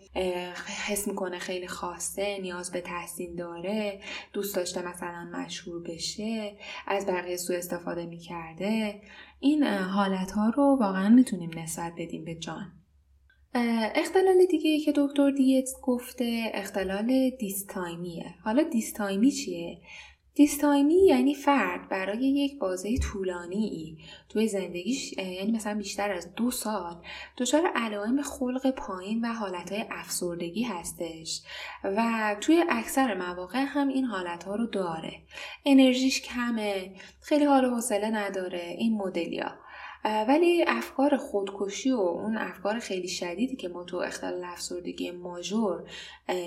حس 0.87 1.09
می‌کنه 1.09 1.38
خیلی 1.38 1.67
خاصه 1.67 2.38
نیاز 2.43 2.73
به 2.73 2.81
تحسین 2.81 3.35
داره 3.35 4.01
دوست 4.33 4.57
داشته 4.57 4.88
مثلا 4.88 5.31
مشهور 5.33 5.83
بشه 5.83 6.57
از 6.87 7.07
بقیه 7.07 7.37
سو 7.37 7.53
استفاده 7.53 8.07
می‌کرده 8.07 9.01
این 9.41 9.65
حالت 9.65 10.31
ها 10.31 10.49
رو 10.49 10.77
واقعا 10.81 11.09
می‌تونیم 11.09 11.51
نسبت 11.59 11.93
بدیم 11.99 12.25
به 12.25 12.35
جان. 12.35 12.73
اختلال 13.55 14.47
دیگه 14.51 14.81
که 14.81 14.93
دکتر 14.97 15.31
دیت 15.31 15.69
گفته 15.83 16.51
اختلال 16.55 17.31
دیستایمیه. 17.31 18.35
حالا 18.45 18.62
دیستایمی 18.62 19.31
چیه؟ 19.31 19.79
دیستایمی 20.35 21.07
یعنی 21.07 21.35
فرد 21.35 21.88
برای 21.88 22.19
یک 22.19 22.59
بازه 22.59 22.99
طولانی 22.99 23.99
توی 24.29 24.49
زندگیش 24.49 25.12
یعنی 25.12 25.53
مثلا 25.53 25.75
بیشتر 25.75 26.11
از 26.11 26.35
دو 26.35 26.51
سال 26.51 26.97
دچار 27.38 27.71
علائم 27.75 28.23
خلق 28.23 28.71
پایین 28.71 29.25
و 29.25 29.33
حالتهای 29.33 29.85
افسردگی 29.91 30.62
هستش 30.62 31.43
و 31.85 32.37
توی 32.41 32.65
اکثر 32.69 33.15
مواقع 33.15 33.65
هم 33.69 33.88
این 33.88 34.05
حالتها 34.05 34.55
رو 34.55 34.67
داره. 34.67 35.12
انرژیش 35.67 36.23
کمه 36.23 36.95
خیلی 37.21 37.45
حال 37.45 37.65
و 37.65 37.71
حوصله 37.75 38.11
نداره 38.11 38.75
این 38.79 38.95
مدلیا. 38.95 39.53
ولی 40.05 40.65
افکار 40.67 41.17
خودکشی 41.17 41.91
و 41.91 41.97
اون 41.97 42.37
افکار 42.37 42.79
خیلی 42.79 43.09
شدیدی 43.09 43.57
که 43.57 43.69
ما 43.69 43.85
تو 43.85 43.97
اختلال 43.97 44.45
افسردگی 44.45 45.11
ماژور 45.11 45.91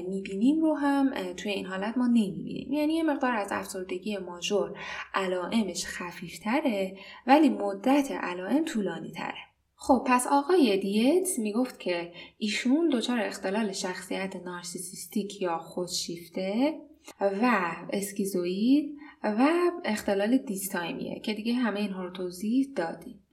می‌بینیم 0.10 0.62
رو 0.62 0.74
هم 0.74 1.34
توی 1.34 1.52
این 1.52 1.66
حالت 1.66 1.98
ما 1.98 2.08
نمی‌بینیم. 2.08 2.74
یعنی 2.74 2.94
یه 2.94 3.04
مقدار 3.04 3.36
از 3.36 3.48
افسردگی 3.52 4.18
ماژور 4.18 4.78
علائمش 5.14 5.86
خفیفتره 5.86 6.98
ولی 7.28 7.50
مدت 7.50 8.12
علائم 8.12 8.66
طولانی 8.66 9.12
تره 9.12 9.46
خب 9.76 10.04
پس 10.08 10.28
آقای 10.28 10.78
دیت 10.78 11.28
می‌گفت 11.38 11.80
که 11.80 12.12
ایشون 12.38 12.90
دچار 12.90 13.20
اختلال 13.20 13.72
شخصیت 13.72 14.36
نارسیسیستیک 14.36 15.42
یا 15.42 15.58
خودشیفته 15.58 16.80
و 17.22 17.72
اسکیزوید 17.94 18.98
و 19.24 19.48
اختلال 19.86 20.38
دیستایمیه 20.38 21.20
که 21.20 21.34
دیگه 21.34 21.54
همه 21.54 21.80
اینها 21.80 22.04
رو 22.04 22.12
توضیح 22.12 22.68
دادیم. 22.76 23.25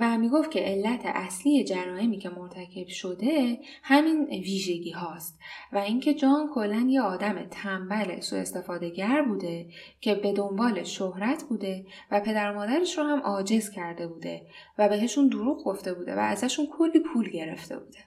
و 0.00 0.18
می‌گفت 0.18 0.50
که 0.50 0.60
علت 0.60 1.00
اصلی 1.04 1.64
جرائمی 1.64 2.18
که 2.18 2.28
مرتکب 2.28 2.88
شده 2.88 3.58
همین 3.82 4.24
ویژگی 4.24 4.90
هاست 4.90 5.38
و 5.72 5.78
اینکه 5.78 6.14
جان 6.14 6.48
کلا 6.54 6.86
یه 6.88 7.02
آدم 7.02 7.46
تنبل 7.50 8.10
استفاده 8.32 8.90
گر 8.90 9.22
بوده 9.22 9.66
که 10.00 10.14
به 10.14 10.32
دنبال 10.32 10.82
شهرت 10.82 11.44
بوده 11.48 11.86
و 12.10 12.20
پدر 12.20 12.52
مادرش 12.52 12.98
رو 12.98 13.04
هم 13.04 13.20
عاجز 13.20 13.70
کرده 13.70 14.06
بوده 14.06 14.42
و 14.78 14.88
بهشون 14.88 15.28
دروغ 15.28 15.64
گفته 15.64 15.94
بوده 15.94 16.14
و 16.14 16.18
ازشون 16.18 16.66
کلی 16.66 17.00
پول 17.00 17.30
گرفته 17.30 17.78
بوده. 17.78 17.98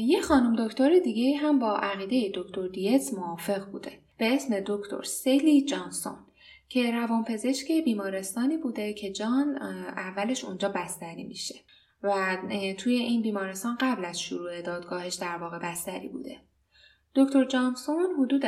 یه 0.00 0.20
خانم 0.20 0.66
دکتر 0.66 0.98
دیگه 0.98 1.36
هم 1.36 1.58
با 1.58 1.76
عقیده 1.76 2.30
دکتر 2.34 2.68
دیتس 2.68 3.14
موافق 3.14 3.70
بوده. 3.70 3.92
به 4.18 4.34
اسم 4.34 4.60
دکتر 4.66 5.02
سیلی 5.02 5.62
جانسون. 5.62 6.25
که 6.68 6.90
روانپزشک 6.90 7.72
بیمارستانی 7.84 8.56
بوده 8.56 8.92
که 8.92 9.12
جان 9.12 9.56
اولش 9.96 10.44
اونجا 10.44 10.68
بستری 10.68 11.24
میشه 11.24 11.54
و 12.02 12.38
توی 12.78 12.94
این 12.94 13.22
بیمارستان 13.22 13.76
قبل 13.80 14.04
از 14.04 14.20
شروع 14.20 14.62
دادگاهش 14.62 15.14
در 15.14 15.36
واقع 15.36 15.58
بستری 15.58 16.08
بوده. 16.08 16.40
دکتر 17.14 17.44
جانسون 17.44 18.06
حدود 18.18 18.44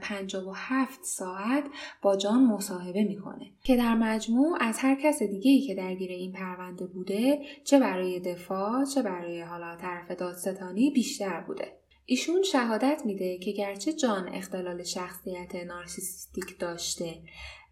57 0.00 1.04
ساعت 1.04 1.64
با 2.02 2.16
جان 2.16 2.44
مصاحبه 2.44 3.04
می‌کنه 3.04 3.52
که 3.62 3.76
در 3.76 3.94
مجموع 3.94 4.58
از 4.60 4.78
هر 4.78 4.94
کس 5.02 5.22
دیگه 5.22 5.50
ای 5.50 5.60
که 5.60 5.74
درگیر 5.74 6.10
این 6.10 6.32
پرونده 6.32 6.86
بوده 6.86 7.38
چه 7.64 7.78
برای 7.78 8.20
دفاع 8.20 8.84
چه 8.94 9.02
برای 9.02 9.40
حالا 9.40 9.76
طرف 9.76 10.10
دادستانی 10.10 10.90
بیشتر 10.90 11.40
بوده. 11.40 11.72
ایشون 12.10 12.42
شهادت 12.42 13.02
میده 13.04 13.38
که 13.38 13.52
گرچه 13.52 13.92
جان 13.92 14.28
اختلال 14.28 14.82
شخصیت 14.82 15.54
نارسیسیستیک 15.54 16.58
داشته 16.58 17.22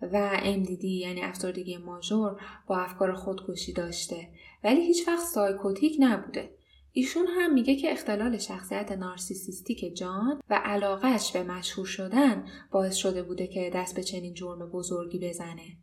و 0.02 0.40
MDD 0.40 0.84
یعنی 0.84 1.22
افسردگی 1.22 1.76
ماژور 1.76 2.40
با 2.66 2.78
افکار 2.78 3.14
خودکشی 3.14 3.72
داشته 3.72 4.28
ولی 4.64 4.86
هیچ 4.86 5.08
وقت 5.08 5.24
سایکوتیک 5.24 5.96
نبوده. 6.00 6.50
ایشون 6.92 7.26
هم 7.26 7.54
میگه 7.54 7.76
که 7.76 7.92
اختلال 7.92 8.38
شخصیت 8.38 8.92
نارسیسیستیک 8.92 9.96
جان 9.96 10.40
و 10.50 10.54
علاقش 10.64 11.32
به 11.32 11.42
مشهور 11.42 11.86
شدن 11.86 12.44
باعث 12.70 12.94
شده 12.94 13.22
بوده 13.22 13.46
که 13.46 13.70
دست 13.74 13.96
به 13.96 14.02
چنین 14.02 14.34
جرم 14.34 14.70
بزرگی 14.70 15.18
بزنه 15.18 15.76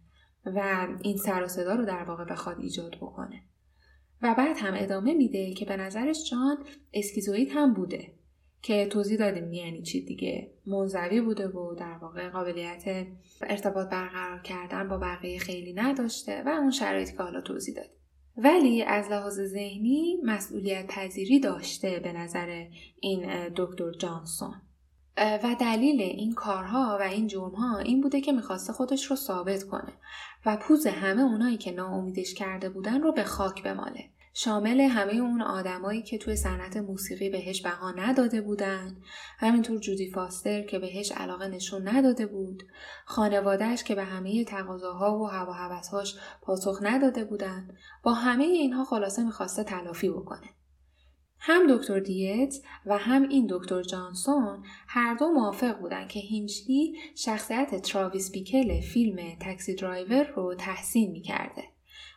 و 0.46 0.88
این 1.02 1.18
سر 1.18 1.44
و 1.44 1.48
صدا 1.48 1.76
رو 1.76 1.86
در 1.86 2.04
واقع 2.04 2.26
بخواد 2.26 2.60
ایجاد 2.60 2.96
بکنه. 2.96 3.44
و 4.22 4.36
بعد 4.38 4.58
هم 4.58 4.74
ادامه 4.78 5.14
میده 5.14 5.54
که 5.54 5.66
به 5.66 5.78
نظرش 5.78 6.30
جان 6.30 6.58
اسکیزوید 6.94 7.50
هم 7.52 7.74
بوده 7.74 8.14
که 8.64 8.86
توضیح 8.86 9.18
دادیم 9.18 9.54
یعنی 9.54 9.82
چی 9.82 10.06
دیگه 10.06 10.52
منزوی 10.66 11.22
بوده 11.22 11.48
و 11.48 11.76
در 11.76 11.98
واقع 12.02 12.30
قابلیت 12.30 13.08
ارتباط 13.42 13.90
برقرار 13.90 14.42
کردن 14.42 14.88
با 14.88 14.98
بقیه 14.98 15.40
خیلی 15.40 15.74
نداشته 15.74 16.44
و 16.46 16.50
اون 16.50 16.72
شرایطی 16.72 17.18
که 17.18 17.24
حالا 17.24 17.42
توضیح 17.42 17.76
دادیم. 17.76 17.92
ولی 18.38 18.84
از 18.84 19.12
لحاظ 19.12 19.40
ذهنی 19.40 20.18
مسئولیت 20.24 20.88
پذیری 20.88 21.40
داشته 21.40 22.00
به 22.00 22.14
نظر 22.14 22.66
این 23.00 23.50
دکتر 23.56 23.92
جانسون. 23.92 24.54
و 25.18 25.56
دلیل 25.60 26.02
این 26.02 26.34
کارها 26.34 26.98
و 27.00 27.04
این 27.04 27.28
جرمها 27.28 27.78
این 27.78 28.02
بوده 28.02 28.22
که 28.22 28.32
می‌خواسته 28.32 28.74
خودش 28.74 29.06
رو 29.06 29.16
ثابت 29.16 29.64
کنه 29.64 29.94
و 30.46 30.58
پوز 30.58 30.88
همه 30.88 31.22
اونایی 31.22 31.58
که 31.58 31.72
ناامیدش 31.72 32.34
کرده 32.34 32.70
بودن 32.70 33.02
رو 33.02 33.12
به 33.12 33.24
خاک 33.24 33.64
بماله. 33.64 34.10
شامل 34.36 34.82
همه 34.82 35.14
اون 35.14 35.42
آدمایی 35.42 36.02
که 36.02 36.18
توی 36.18 36.36
صنعت 36.36 36.78
موسیقی 36.78 37.30
بهش 37.30 37.62
بها 37.62 37.92
نداده 37.92 38.42
بودن. 38.42 38.98
همینطور 39.38 39.80
جودی 39.80 40.12
فاستر 40.12 40.62
که 40.62 40.80
بهش 40.80 41.12
علاقه 41.12 41.48
نشون 41.48 41.88
نداده 41.88 42.26
بود. 42.26 42.64
خانوادهش 43.06 43.84
که 43.84 43.96
به 43.96 44.04
همه 44.04 44.44
تقاضاها 44.44 45.20
و 45.20 45.28
هوا 45.28 45.54
هوسهاش 45.54 46.16
پاسخ 46.42 46.80
نداده 46.82 47.26
بودن. 47.26 47.78
با 48.04 48.14
همه 48.14 48.44
اینها 48.44 48.84
خلاصه 48.84 49.24
می‌خواسته 49.24 49.64
تلافی 49.64 50.10
بکنه. 50.10 50.50
هم 51.40 51.78
دکتر 51.78 52.00
دیتز 52.00 52.56
و 52.86 52.98
هم 52.98 53.30
این 53.30 53.48
دکتر 53.50 53.82
جانسون 53.82 54.64
هر 54.88 55.16
دو 55.16 55.28
موافق 55.28 55.80
بودن 55.80 56.08
که 56.08 56.20
هینکلی 56.20 56.96
شخصیت 57.16 57.82
تراویس 57.82 58.32
بیکل 58.32 58.82
فیلم 58.82 59.40
Taxi 59.40 59.76
Driver 59.76 60.24
رو 60.24 60.56
تحسین 60.56 61.12
می‌کرده. 61.12 61.73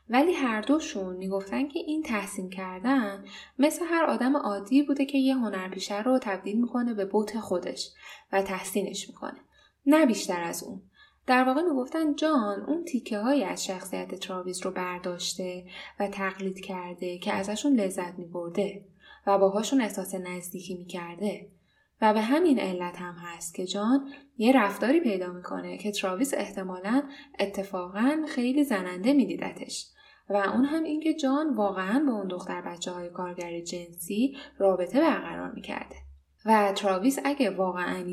ولی 0.09 0.33
هر 0.33 0.61
دوشون 0.61 1.17
می‌گفتن 1.17 1.69
که 1.69 1.79
این 1.79 2.03
تحسین 2.03 2.51
کردن 2.51 3.25
مثل 3.59 3.85
هر 3.85 4.05
آدم 4.05 4.37
عادی 4.37 4.83
بوده 4.83 5.05
که 5.05 5.19
یه 5.19 5.35
هنرپیشه 5.35 6.03
رو 6.03 6.19
تبدیل 6.19 6.61
می‌کنه 6.61 6.95
به 6.95 7.05
بوت 7.05 7.39
خودش 7.39 7.91
و 8.33 8.43
تحسینش 8.43 9.09
می‌کنه. 9.09 9.41
نه 9.87 10.07
بیشتر 10.07 10.43
از 10.43 10.63
اون. 10.63 10.83
در 11.27 11.45
واقع 11.45 11.63
می‌گفتن 11.63 12.15
جان 12.15 12.61
اون 12.61 12.85
تیکه 12.85 13.19
های 13.19 13.45
از 13.45 13.65
شخصیت 13.65 14.15
تراویز 14.15 14.63
رو 14.63 14.71
برداشته 14.71 15.65
و 16.01 16.09
تقلید 16.09 16.61
کرده 16.61 17.19
که 17.19 17.33
ازشون 17.33 17.81
لذت 17.81 18.19
میبرده 18.19 18.85
و 19.27 19.39
باهاشون 19.39 19.81
احساس 19.81 20.15
نزدیکی 20.15 20.75
می‌کرده. 20.75 21.49
و 22.01 22.15
به 22.15 22.21
همین 22.21 22.59
علت 22.59 22.97
هم 22.97 23.15
هست 23.15 23.55
که 23.55 23.67
جان 23.67 24.13
یه 24.39 24.53
رفتاری 24.53 25.01
پیدا 25.01 25.33
می‌کنه 25.33 25.79
که 25.79 25.93
تراویس 25.93 26.35
احتمالا 26.35 27.03
اتفاقا 27.41 28.27
خیلی 28.29 28.65
زننده 28.65 29.13
میدیدتش. 29.13 29.87
و 30.29 30.37
اون 30.37 30.65
هم 30.65 30.83
اینکه 30.83 31.15
جان 31.15 31.55
واقعا 31.55 32.05
با 32.07 32.13
اون 32.13 32.29
دختر 32.29 32.61
بچه 32.61 32.91
های 32.91 33.09
کارگر 33.09 33.61
جنسی 33.61 34.37
رابطه 34.59 35.01
برقرار 35.01 35.51
می‌کرده 35.51 35.97
و 36.47 36.73
تراویس 36.73 37.19
اگه 37.25 37.51
واقعا 37.51 38.05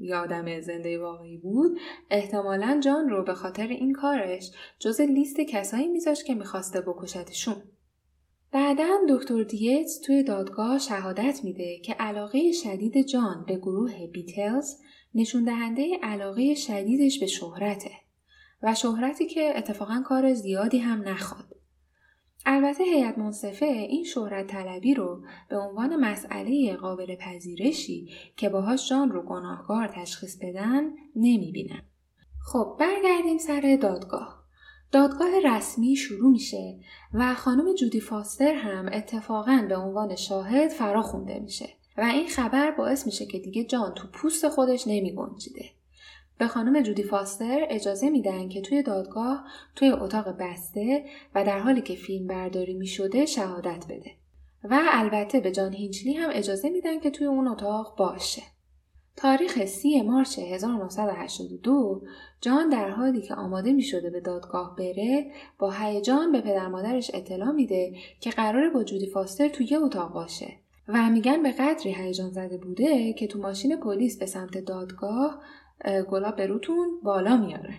یادم 0.00 0.60
زنده 0.60 0.98
واقعی 0.98 1.38
بود 1.38 1.78
احتمالا 2.10 2.80
جان 2.84 3.08
رو 3.08 3.24
به 3.24 3.34
خاطر 3.34 3.66
این 3.66 3.92
کارش 3.92 4.50
جز 4.78 5.00
لیست 5.00 5.40
کسایی 5.40 5.88
میذاشت 5.88 6.24
که 6.24 6.34
می‌خواسته 6.34 6.80
بکشتشون 6.80 7.56
بعدا 8.52 8.88
دکتر 9.08 9.42
دیتز 9.42 10.00
توی 10.00 10.22
دادگاه 10.22 10.78
شهادت 10.78 11.40
میده 11.44 11.78
که 11.78 11.92
علاقه 11.92 12.52
شدید 12.52 13.06
جان 13.06 13.44
به 13.46 13.56
گروه 13.56 14.06
بیتلز 14.12 14.76
نشون 15.14 15.44
دهنده 15.44 15.98
علاقه 16.02 16.54
شدیدش 16.54 17.20
به 17.20 17.26
شهرته 17.26 17.90
و 18.62 18.74
شهرتی 18.74 19.26
که 19.26 19.52
اتفاقا 19.58 20.02
کار 20.06 20.34
زیادی 20.34 20.78
هم 20.78 21.08
نخواد. 21.08 21.61
البته 22.46 22.84
هیئت 22.84 23.18
منصفه 23.18 23.66
این 23.66 24.04
شهرت 24.04 24.46
طلبی 24.46 24.94
رو 24.94 25.22
به 25.50 25.58
عنوان 25.58 25.96
مسئله 25.96 26.76
قابل 26.76 27.16
پذیرشی 27.16 28.08
که 28.36 28.48
باهاش 28.48 28.88
جان 28.88 29.10
رو 29.10 29.22
گناهکار 29.22 29.88
تشخیص 29.88 30.36
بدن 30.42 30.90
نمی‌بینن. 31.16 31.82
خب 32.52 32.76
برگردیم 32.80 33.38
سر 33.38 33.78
دادگاه. 33.82 34.42
دادگاه 34.92 35.40
رسمی 35.44 35.96
شروع 35.96 36.30
میشه 36.30 36.78
و 37.14 37.34
خانم 37.34 37.74
جودی 37.74 38.00
فاستر 38.00 38.54
هم 38.54 38.90
اتفاقا 38.92 39.66
به 39.68 39.76
عنوان 39.76 40.16
شاهد 40.16 40.68
فرا 40.68 41.02
خونده 41.02 41.38
میشه 41.38 41.68
و 41.98 42.00
این 42.00 42.28
خبر 42.28 42.70
باعث 42.70 43.06
میشه 43.06 43.26
که 43.26 43.38
دیگه 43.38 43.64
جان 43.64 43.94
تو 43.94 44.08
پوست 44.12 44.48
خودش 44.48 44.86
نمی 44.86 45.14
گنجیده. 45.14 45.64
به 46.42 46.48
خانم 46.48 46.82
جودی 46.82 47.02
فاستر 47.02 47.66
اجازه 47.70 48.10
میدن 48.10 48.48
که 48.48 48.60
توی 48.60 48.82
دادگاه 48.82 49.44
توی 49.76 49.90
اتاق 49.90 50.28
بسته 50.38 51.04
و 51.34 51.44
در 51.44 51.58
حالی 51.58 51.82
که 51.82 51.94
فیلم 51.94 52.26
برداری 52.26 52.74
می 52.74 52.86
شده 52.86 53.26
شهادت 53.26 53.84
بده. 53.88 54.10
و 54.64 54.80
البته 54.92 55.40
به 55.40 55.50
جان 55.50 55.72
هینچلی 55.72 56.12
هم 56.12 56.30
اجازه 56.32 56.70
میدن 56.70 57.00
که 57.00 57.10
توی 57.10 57.26
اون 57.26 57.48
اتاق 57.48 57.96
باشه. 57.98 58.42
تاریخ 59.16 59.64
سی 59.64 60.02
مارچ 60.02 60.38
1982 60.38 62.02
جان 62.40 62.68
در 62.68 62.90
حالی 62.90 63.22
که 63.22 63.34
آماده 63.34 63.72
می 63.72 63.82
شده 63.82 64.10
به 64.10 64.20
دادگاه 64.20 64.76
بره 64.76 65.32
با 65.58 65.70
هیجان 65.70 66.32
به 66.32 66.40
پدر 66.40 66.68
مادرش 66.68 67.10
اطلاع 67.14 67.50
میده 67.50 67.94
که 68.20 68.30
قراره 68.30 68.70
با 68.70 68.84
جودی 68.84 69.06
فاستر 69.06 69.48
توی 69.48 69.76
اتاق 69.76 70.12
باشه 70.12 70.62
و 70.88 71.10
میگن 71.10 71.42
به 71.42 71.52
قدری 71.52 71.94
هیجان 71.94 72.30
زده 72.30 72.56
بوده 72.56 73.12
که 73.12 73.26
تو 73.26 73.38
ماشین 73.38 73.76
پلیس 73.76 74.18
به 74.18 74.26
سمت 74.26 74.58
دادگاه 74.58 75.42
گلاب 76.10 76.36
به 76.36 76.46
روتون 76.46 77.00
بالا 77.02 77.36
میاره. 77.36 77.74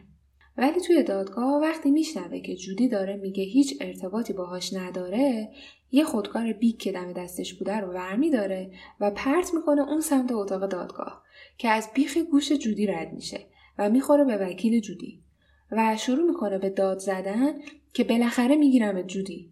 ولی 0.58 0.82
توی 0.82 1.04
دادگاه 1.04 1.62
وقتی 1.62 1.92
میشنوه 1.92 2.40
که 2.40 2.56
جودی 2.56 2.88
داره 2.88 3.16
میگه 3.16 3.44
هیچ 3.44 3.78
ارتباطی 3.82 4.34
باهاش 4.34 4.74
نداره 4.74 5.50
یه 5.92 6.04
خودکار 6.04 6.54
بیک 6.54 6.78
که 6.78 6.92
دم 6.92 7.14
دستش 7.14 7.54
بوده 7.54 7.78
رو 7.78 7.88
ورمی 7.88 8.30
داره 8.30 8.72
و 9.00 9.12
پرت 9.12 9.54
می‌کنه 9.54 9.82
اون 9.82 10.02
سمت 10.02 10.32
اتاق 10.32 10.70
دادگاه 10.70 11.24
که 11.58 11.70
از 11.70 11.90
بیخ 11.94 12.18
گوش 12.18 12.52
جودی 12.52 12.88
رد 12.88 13.14
میشه 13.14 13.40
و 13.78 13.90
می‌خوره 13.90 14.24
به 14.24 14.38
وکیل 14.38 14.80
جودی 14.80 15.24
و 15.72 15.98
شروع 15.98 16.28
می‌کنه 16.28 16.58
به 16.58 16.70
داد 16.70 17.00
زدن 17.00 17.54
که 17.94 18.04
بالاخره 18.04 18.56
می‌گیرم 18.56 19.02
جودی 19.02 19.52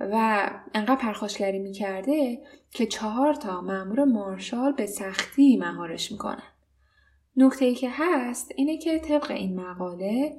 و 0.00 0.50
انقدر 0.74 0.96
پرخاشگری 0.96 1.58
می‌کرده 1.58 2.38
که 2.70 2.86
چهار 2.86 3.34
تا 3.34 3.60
مامور 3.60 4.04
مارشال 4.04 4.72
به 4.72 4.86
سختی 4.86 5.56
مهارش 5.56 6.12
می‌کنن. 6.12 6.42
نکته 7.38 7.64
ای 7.64 7.74
که 7.74 7.88
هست 7.92 8.52
اینه 8.56 8.78
که 8.78 8.98
طبق 8.98 9.30
این 9.30 9.60
مقاله 9.60 10.36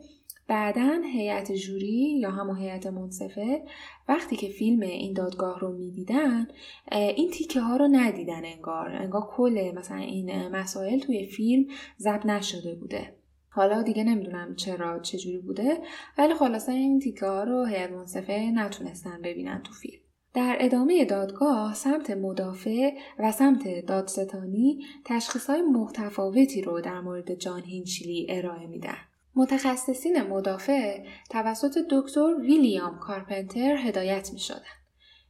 بعدا 0.47 1.01
هیئت 1.13 1.51
جوری 1.51 2.19
یا 2.19 2.31
همون 2.31 2.57
هیئت 2.57 2.87
منصفه 2.87 3.63
وقتی 4.07 4.35
که 4.35 4.47
فیلم 4.47 4.81
این 4.81 5.13
دادگاه 5.13 5.59
رو 5.59 5.77
می‌دیدن 5.77 6.47
این 6.91 7.31
تیکه 7.31 7.61
ها 7.61 7.77
رو 7.77 7.87
ندیدن 7.91 8.45
انگار 8.45 8.89
انگار 8.89 9.27
کل 9.31 9.71
مثلا 9.75 9.97
این 9.97 10.47
مسائل 10.47 10.99
توی 10.99 11.25
فیلم 11.25 11.65
ضبط 11.99 12.25
نشده 12.25 12.75
بوده. 12.75 13.15
حالا 13.49 13.81
دیگه 13.81 14.03
نمی‌دونم 14.03 14.55
چرا 14.55 14.99
چجوری 14.99 15.37
بوده 15.37 15.77
ولی 16.17 16.33
خلاصه 16.33 16.71
این 16.71 16.99
تیکه 16.99 17.25
ها 17.25 17.43
رو 17.43 17.65
هیئت 17.65 17.91
منصفه 17.91 18.51
نتونستن 18.55 19.21
ببینن 19.21 19.61
تو 19.63 19.73
فیلم. 19.73 20.01
در 20.33 20.57
ادامه 20.59 21.05
دادگاه 21.05 21.73
سمت 21.73 22.09
مدافع 22.09 22.91
و 23.19 23.31
سمت 23.31 23.85
دادستانی 23.85 24.85
تشخیصهای 25.05 25.61
متفاوتی 25.61 26.61
رو 26.61 26.81
در 26.81 27.01
مورد 27.01 27.33
جان 27.33 27.63
هینچلی 27.63 28.27
ارائه 28.29 28.67
میدن. 28.67 28.97
متخصصین 29.35 30.21
مدافع 30.21 31.03
توسط 31.29 31.77
دکتر 31.91 32.35
ویلیام 32.41 32.99
کارپنتر 32.99 33.77
هدایت 33.77 34.33
می 34.33 34.39
شدن. 34.39 34.79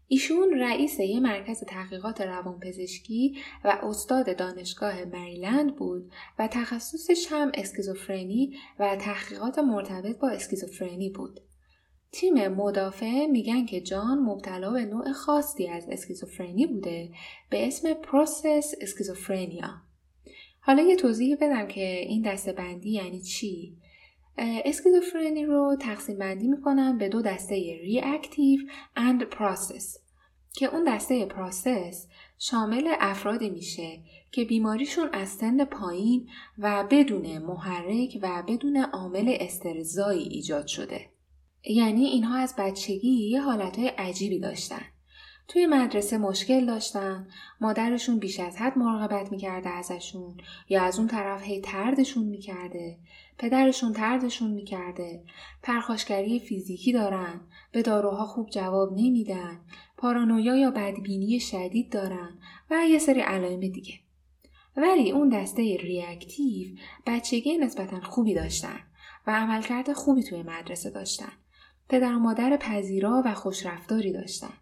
ایشون 0.07 0.59
رئیس 0.59 0.99
یه 0.99 1.19
مرکز 1.19 1.63
تحقیقات 1.63 2.21
روانپزشکی 2.21 3.38
و 3.65 3.77
استاد 3.83 4.38
دانشگاه 4.38 5.05
مریلند 5.05 5.75
بود 5.75 6.12
و 6.39 6.47
تخصصش 6.47 7.27
هم 7.31 7.51
اسکیزوفرنی 7.53 8.57
و 8.79 8.95
تحقیقات 8.95 9.59
مرتبط 9.59 10.17
با 10.19 10.29
اسکیزوفرنی 10.29 11.09
بود. 11.09 11.39
تیم 12.11 12.47
مدافع 12.47 13.25
میگن 13.25 13.65
که 13.65 13.81
جان 13.81 14.19
مبتلا 14.19 14.71
به 14.71 14.85
نوع 14.85 15.11
خاصی 15.11 15.67
از 15.67 15.89
اسکیزوفرنی 15.89 16.67
بوده 16.67 17.09
به 17.49 17.67
اسم 17.67 17.93
process 17.93 18.73
schizophrenia. 18.81 19.69
حالا 20.59 20.83
یه 20.83 20.95
توضیح 20.95 21.35
بدم 21.41 21.67
که 21.67 21.99
این 21.99 22.21
دسته 22.21 22.53
بندی 22.53 22.91
یعنی 22.91 23.21
چی؟ 23.21 23.77
اسکیزوفرنی 24.37 25.45
رو 25.45 25.77
تقسیم 25.81 26.17
بندی 26.17 26.47
می‌کنم 26.47 26.97
به 26.97 27.09
دو 27.09 27.21
دسته 27.21 27.55
reactive 27.55 28.59
and 28.95 29.23
process 29.23 29.97
که 30.53 30.65
اون 30.65 30.83
دسته 30.95 31.25
process 31.25 32.07
شامل 32.37 32.95
افرادی 32.99 33.49
میشه 33.49 33.99
که 34.31 34.45
بیماریشون 34.45 35.09
از 35.13 35.29
سن 35.29 35.65
پایین 35.65 36.29
و 36.57 36.87
بدون 36.91 37.37
محرک 37.37 38.19
و 38.21 38.43
بدون 38.47 38.77
عامل 38.77 39.37
استرس‌زایی 39.39 40.23
ایجاد 40.23 40.67
شده. 40.67 41.09
یعنی 41.65 42.05
اینها 42.05 42.37
از 42.37 42.53
بچگی 42.57 43.29
یه 43.29 43.41
حالتهای 43.41 43.87
عجیبی 43.87 44.39
داشتن. 44.39 44.81
توی 45.47 45.65
مدرسه 45.65 46.17
مشکل 46.17 46.65
داشتن، 46.65 47.27
مادرشون 47.61 48.19
بیش 48.19 48.39
از 48.39 48.57
حد 48.57 48.77
مراقبت 48.77 49.31
می‌کرده 49.31 49.69
ازشون 49.69 50.37
یا 50.69 50.83
از 50.83 50.99
اون 50.99 51.07
طرف 51.07 51.43
هی 51.43 51.61
تردشون 51.61 52.25
می‌کرده، 52.25 52.97
پدرشون 53.37 53.93
تردشون 53.93 54.51
می‌کرده، 54.51 55.23
پرخاشگری 55.63 56.39
فیزیکی 56.39 56.93
دارن، 56.93 57.41
به 57.71 57.81
داروها 57.81 58.25
خوب 58.25 58.49
جواب 58.49 58.91
نمیدن، 58.91 59.59
پارانویا 59.97 60.55
یا 60.55 60.71
بدبینی 60.71 61.39
شدید 61.39 61.91
دارن 61.91 62.39
و 62.71 62.85
یه 62.89 62.99
سری 62.99 63.19
علائم 63.19 63.59
دیگه. 63.59 63.93
ولی 64.77 65.11
اون 65.11 65.29
دسته 65.29 65.61
ریاکتیو 65.61 66.77
بچگی 67.07 67.57
نسبتا 67.57 68.01
خوبی 68.01 68.33
داشتن 68.33 68.79
و 69.27 69.31
عملکرد 69.31 69.93
خوبی 69.93 70.23
توی 70.23 70.43
مدرسه 70.43 70.89
داشتن. 70.89 71.31
پدر 71.89 72.15
و 72.15 72.19
مادر 72.19 72.58
پذیرا 72.58 73.23
و 73.25 73.34
خوشرفتاری 73.34 74.13
داشتن. 74.13 74.54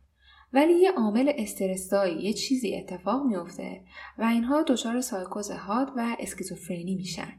ولی 0.54 0.74
یه 0.74 0.92
عامل 0.92 1.32
استرسایی 1.38 2.24
یه 2.24 2.34
چیزی 2.34 2.76
اتفاق 2.76 3.26
میفته 3.26 3.82
و 4.18 4.24
اینها 4.24 4.64
دچار 4.64 5.02
سایکوز 5.02 5.52
حاد 5.52 5.92
و 5.96 6.16
اسکیزوفرنی 6.20 6.96
میشن. 6.96 7.34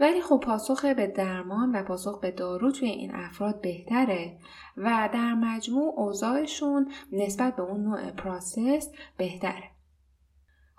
ولی 0.00 0.20
خب 0.20 0.40
پاسخ 0.44 0.84
به 0.84 1.06
درمان 1.06 1.76
و 1.76 1.82
پاسخ 1.82 2.20
به 2.20 2.30
دارو 2.30 2.72
توی 2.72 2.88
این 2.88 3.14
افراد 3.14 3.60
بهتره 3.60 4.38
و 4.76 5.08
در 5.12 5.34
مجموع 5.34 5.94
اوضاعشون 5.96 6.92
نسبت 7.12 7.56
به 7.56 7.62
اون 7.62 7.80
نوع 7.82 8.10
پراسس 8.10 8.90
بهتره. 9.16 9.73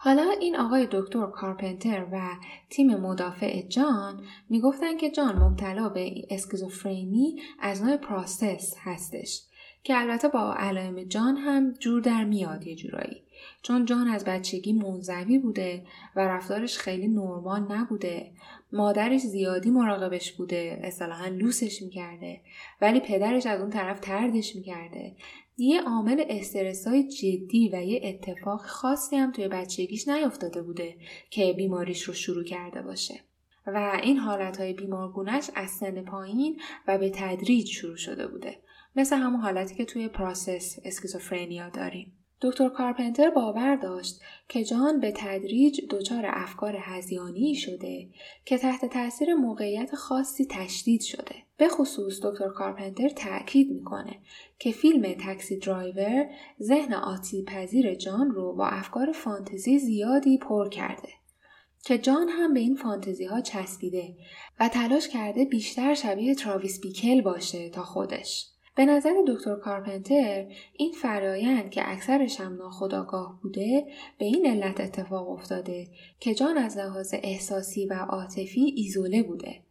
حالا 0.06 0.32
این 0.40 0.56
آقای 0.56 0.88
دکتر 0.92 1.28
کارپنتر 1.28 2.06
و 2.12 2.30
تیم 2.70 2.96
مدافع 2.96 3.62
جان 3.62 4.24
می‌گفتن 4.50 4.98
که 4.98 5.12
جان 5.12 5.36
مبتلا 5.36 5.90
به 5.90 6.28
اسکیزوفرنی 6.30 7.42
از 7.60 7.84
نوع 7.84 7.98
process 7.98 8.76
هستش 8.80 9.42
که 9.84 9.98
البته 9.98 10.28
با 10.28 10.54
علائم 10.54 11.04
جان 11.04 11.38
هم 11.38 11.74
جور 11.74 12.02
در 12.02 12.24
میاد 12.24 12.68
یه 12.68 12.76
جورایی. 12.76 13.22
چون 13.62 13.86
جان 13.86 14.08
از 14.08 14.26
بچگی 14.26 14.74
منزوی 14.74 15.40
بوده 15.40 15.86
و 16.16 16.20
رفتارش 16.20 16.78
خیلی 16.78 17.08
نرمال 17.08 17.72
نبوده 17.72 18.32
مادرش 18.72 19.22
زیادی 19.22 19.70
مراقبش 19.70 20.32
بوده 20.32 20.80
اصطلاحا 20.84 21.28
لوسش 21.28 21.82
می‌کرده 21.82 22.42
ولی 22.82 23.00
پدرش 23.00 23.46
از 23.46 23.62
اون 23.62 23.70
طرف 23.70 24.00
طردش 24.00 24.56
می‌کرده. 24.56 25.16
یه 25.58 25.82
عامل 25.82 26.24
استرس‌زای 26.30 27.08
جدی 27.08 27.70
و 27.74 27.84
یه 27.84 28.02
اتفاق 28.04 28.62
خاصی 28.62 29.16
هم 29.16 29.32
توی 29.32 29.48
بچگیش 29.48 30.08
نیفتاده 30.08 30.62
بوده 30.62 30.98
که 31.30 31.54
بیماریش 31.54 32.04
رو 32.04 32.14
شروع 32.14 32.44
کرده 32.44 32.82
باشه. 32.82 33.20
و 33.68 34.00
این 34.04 34.18
حالتهای 34.18 34.74
بیمارگونش 34.74 35.50
از 35.56 35.70
سن 35.70 36.04
پایین 36.04 36.62
و 36.88 36.98
به 36.98 37.10
تدریج 37.10 37.68
شروع 37.68 37.96
شده 37.96 38.28
بوده. 38.28 38.62
مثل 38.96 39.16
همون 39.16 39.42
حالتی 39.42 39.76
که 39.76 39.86
توی 39.86 40.08
process 40.08 40.80
schizophrenia 40.86 41.70
داریم. 41.70 42.25
دکتر 42.46 42.70
کارپنتر 42.70 43.30
باور 43.30 43.76
داشت 43.76 44.22
که 44.50 44.64
جان 44.64 45.00
به 45.00 45.14
تدریج 45.16 45.82
دچار 45.90 46.24
افکار 46.28 46.76
هذیانی 46.80 47.56
شده 47.56 48.10
که 48.46 48.58
تحت 48.58 48.86
تاثیر 48.86 49.34
موقعیت 49.34 49.96
خاصی 49.96 50.46
تشدید 50.50 51.02
شده. 51.02 51.36
به 51.58 51.68
خصوص 51.68 52.20
دکتر 52.24 52.50
کارپنتر 52.50 53.10
تاکید 53.10 53.72
می‌کنه 53.72 54.20
که 54.60 54.72
فیلم 54.72 55.14
Taxi 55.14 55.58
Driver 55.58 56.30
ذهن 56.62 56.94
آتی 56.94 57.44
پذیر 57.44 57.96
جان 57.96 58.32
رو 58.32 58.54
با 58.54 58.68
افکار 58.68 59.12
فانتزی 59.12 59.80
زیادی 59.80 60.38
پر 60.38 60.70
کرده. 60.70 61.10
که 61.84 61.98
جان 61.98 62.30
هم 62.30 62.54
به 62.54 62.60
این 62.60 62.76
فانتزی 62.76 63.26
ها 63.26 63.42
چسبیده 63.42 64.16
و 64.60 64.70
تلاش 64.70 65.08
کرده 65.08 65.46
بیشتر 65.46 65.94
شبیه 65.94 66.36
تراویس 66.36 66.82
بیکل 66.82 67.22
باشه 67.22 67.70
تا 67.70 67.84
خودش. 67.84 68.55
به 68.76 68.86
نظر 68.86 69.14
دکتر 69.28 69.56
کارپنتر 69.56 70.46
این 70.74 70.92
فرایند 70.92 71.72
که 71.72 71.92
اکثرش 71.92 72.42
هم 72.42 72.56
ناخداگاه 72.56 73.40
بوده 73.44 73.86
به 74.18 74.26
این 74.26 74.46
علت 74.46 74.80
اتفاق 74.80 75.30
افتاده 75.30 75.88
که 76.20 76.34
جان 76.34 76.58
از 76.58 76.78
لحاظ 76.78 77.14
احساسی 77.18 77.86
و 77.86 77.94
عاطفی 77.94 78.74
ایزوله 78.76 79.24
بوده 79.24 79.62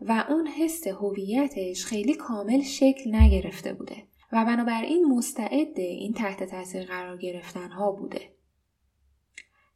و 0.00 0.24
اون 0.28 0.46
حس 0.46 0.86
هویتش 0.86 1.84
خیلی 1.84 2.14
کامل 2.14 2.62
شکل 2.62 3.14
نگرفته 3.14 3.72
بوده 3.72 3.96
و 4.32 4.44
بنابراین 4.44 5.04
مستعد 5.04 5.78
این 5.78 6.12
تحت 6.12 6.44
تاثیر 6.44 6.84
قرار 6.84 7.16
گرفتن 7.16 7.70
ها 7.70 7.92
بوده. 7.92 8.20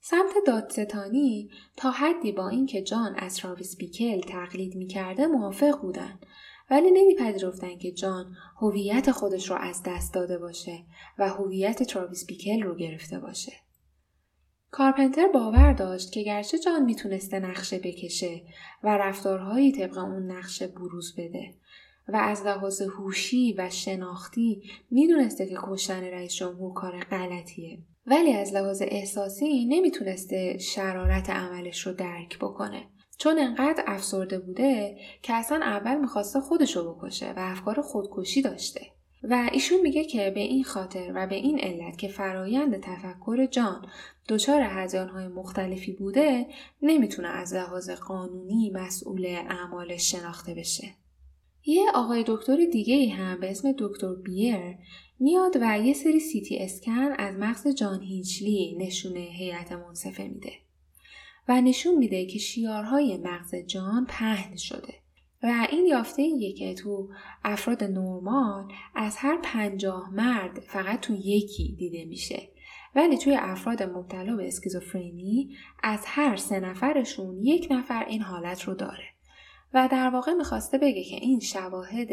سمت 0.01 0.33
دادستانی 0.47 1.51
تا 1.77 1.91
حدی 1.91 2.33
با 2.33 2.49
اینکه 2.49 2.83
جان 2.83 3.15
از 3.15 3.37
تراویس 3.37 3.77
بیکل 3.77 4.21
تقلید 4.21 4.75
می‌کرده 4.75 5.27
موافق 5.27 5.81
بودن 5.81 6.19
ولی 6.71 6.91
نمیپذیرفتن 6.91 7.79
که 7.79 7.93
جان 7.93 8.37
هویت 8.61 9.11
خودش 9.11 9.51
رو 9.51 9.57
از 9.57 9.83
دست 9.87 10.15
داده 10.15 10.39
باشه 10.39 10.85
و 11.19 11.29
هویت 11.29 11.83
تراویس 11.83 12.27
بیکل 12.27 12.63
رو 12.63 12.75
گرفته 12.75 13.19
باشه. 13.19 13.53
کارپنتر 14.71 15.29
باور 15.29 15.73
داشت 15.73 16.13
که 16.13 16.23
گرچه 16.23 16.59
جان 16.59 16.85
می‌تونسته 16.85 17.41
نقشه 17.41 17.79
بکشه 17.79 18.43
و 18.83 18.97
رفتارهایی 18.97 19.73
طبق 19.73 19.99
اون 19.99 20.31
نقشه 20.31 20.67
بروز 20.67 21.15
بده 21.19 21.55
و 22.09 22.17
از 22.17 22.47
لحاظ 22.47 22.83
هوشی 22.83 23.55
و 23.59 23.71
شناختی 23.71 24.63
می‌دونسته 24.91 25.47
که 25.47 25.57
کشتن 25.63 26.05
رئیس 26.05 26.35
جمهور 26.35 26.75
کار 26.75 27.01
غلطیه 27.01 27.79
ولی 28.07 28.33
از 28.33 28.53
لحاظ 28.53 28.83
احساسی 28.87 29.65
نمی‌تونسته 29.65 30.59
شرارت 30.59 31.31
عملش 31.31 31.87
رو 31.87 31.93
درک 31.93 32.39
بکنه 32.39 32.83
چون 33.19 33.39
انقدر 33.39 33.85
افسرده 33.87 34.39
بوده 34.39 34.99
که 35.23 35.35
اصلا 35.35 35.61
اول 35.63 36.01
می‌خواسته 36.01 36.41
خودشو 36.41 36.95
بکشه 36.95 37.31
و 37.31 37.39
افکار 37.39 37.83
خودکشی 37.83 38.43
داشته 38.43 38.81
و 39.23 39.51
ایشون 39.53 39.81
میگه 39.81 40.05
که 40.05 40.31
به 40.31 40.41
این 40.41 40.65
خاطر 40.65 41.13
و 41.15 41.27
به 41.27 41.35
این 41.35 41.59
علت 41.59 41.99
که 41.99 42.09
فرایند 42.09 42.81
تفکر 42.81 43.47
جان 43.47 43.87
دچار 44.29 44.63
های 44.63 45.29
مختلفی 45.29 45.93
بوده 45.93 46.47
نمی‌تونه 46.83 47.29
از 47.29 47.55
لحاظ 47.55 47.91
قانونی 47.91 48.71
مسئول 48.71 49.27
اعمالش 49.27 50.11
شناخته 50.11 50.55
بشه. 50.55 50.89
یه 51.67 51.91
آقای 51.95 52.25
دکتر 52.27 52.57
دیگه 52.73 53.15
هم 53.15 53.41
به 53.41 53.51
اسم 53.51 53.75
دکتر 53.79 54.15
بیر 54.15 54.57
میاد 55.21 55.57
و 55.61 55.79
یه 55.79 55.95
سری 55.95 56.21
سیتی 56.21 56.59
اسکن 56.59 57.13
از 57.19 57.35
مغز 57.37 57.69
جان 57.69 58.03
هیچلی 58.03 58.77
نشونه 58.81 59.21
هیئت 59.21 59.73
منصفه 59.73 60.29
میده 60.29 60.53
و 61.49 61.61
نشون 61.61 61.95
میده 61.95 62.27
که 62.27 62.39
شیارهای 62.39 63.17
مغز 63.17 63.55
جان 63.55 64.07
پهن 64.09 64.57
شده. 64.57 64.95
و 65.43 65.67
این 65.71 65.87
یافته 65.87 66.23
ایه 66.23 66.53
که 66.53 66.75
تو 66.75 67.09
افراد 67.45 67.85
نرمال 67.85 68.73
از 68.95 69.17
هر 69.17 69.39
پنجاه 69.43 70.15
مرد 70.15 70.61
فقط 70.61 71.01
تو 71.01 71.15
یکی 71.15 71.77
دیده 71.79 72.05
میشه. 72.05 72.49
ولی 72.95 73.19
توی 73.19 73.37
افراد 73.37 73.83
مبتلا 73.83 74.37
به 74.37 74.49
اسکیزوفرنی 74.49 75.57
از 75.83 76.01
هر 76.05 76.37
سه 76.37 76.61
نفرشون 76.61 77.43
یک 77.43 77.69
نفر 77.71 78.05
این 78.05 78.23
حالت 78.23 78.63
رو 78.63 78.75
داره. 78.75 79.14
و 79.75 79.89
در 79.93 80.11
واقع 80.11 80.33
می‌خواسته 80.33 80.79
بگه 80.79 81.05
که 81.05 81.17
این 81.17 81.41
شواهد 81.41 82.09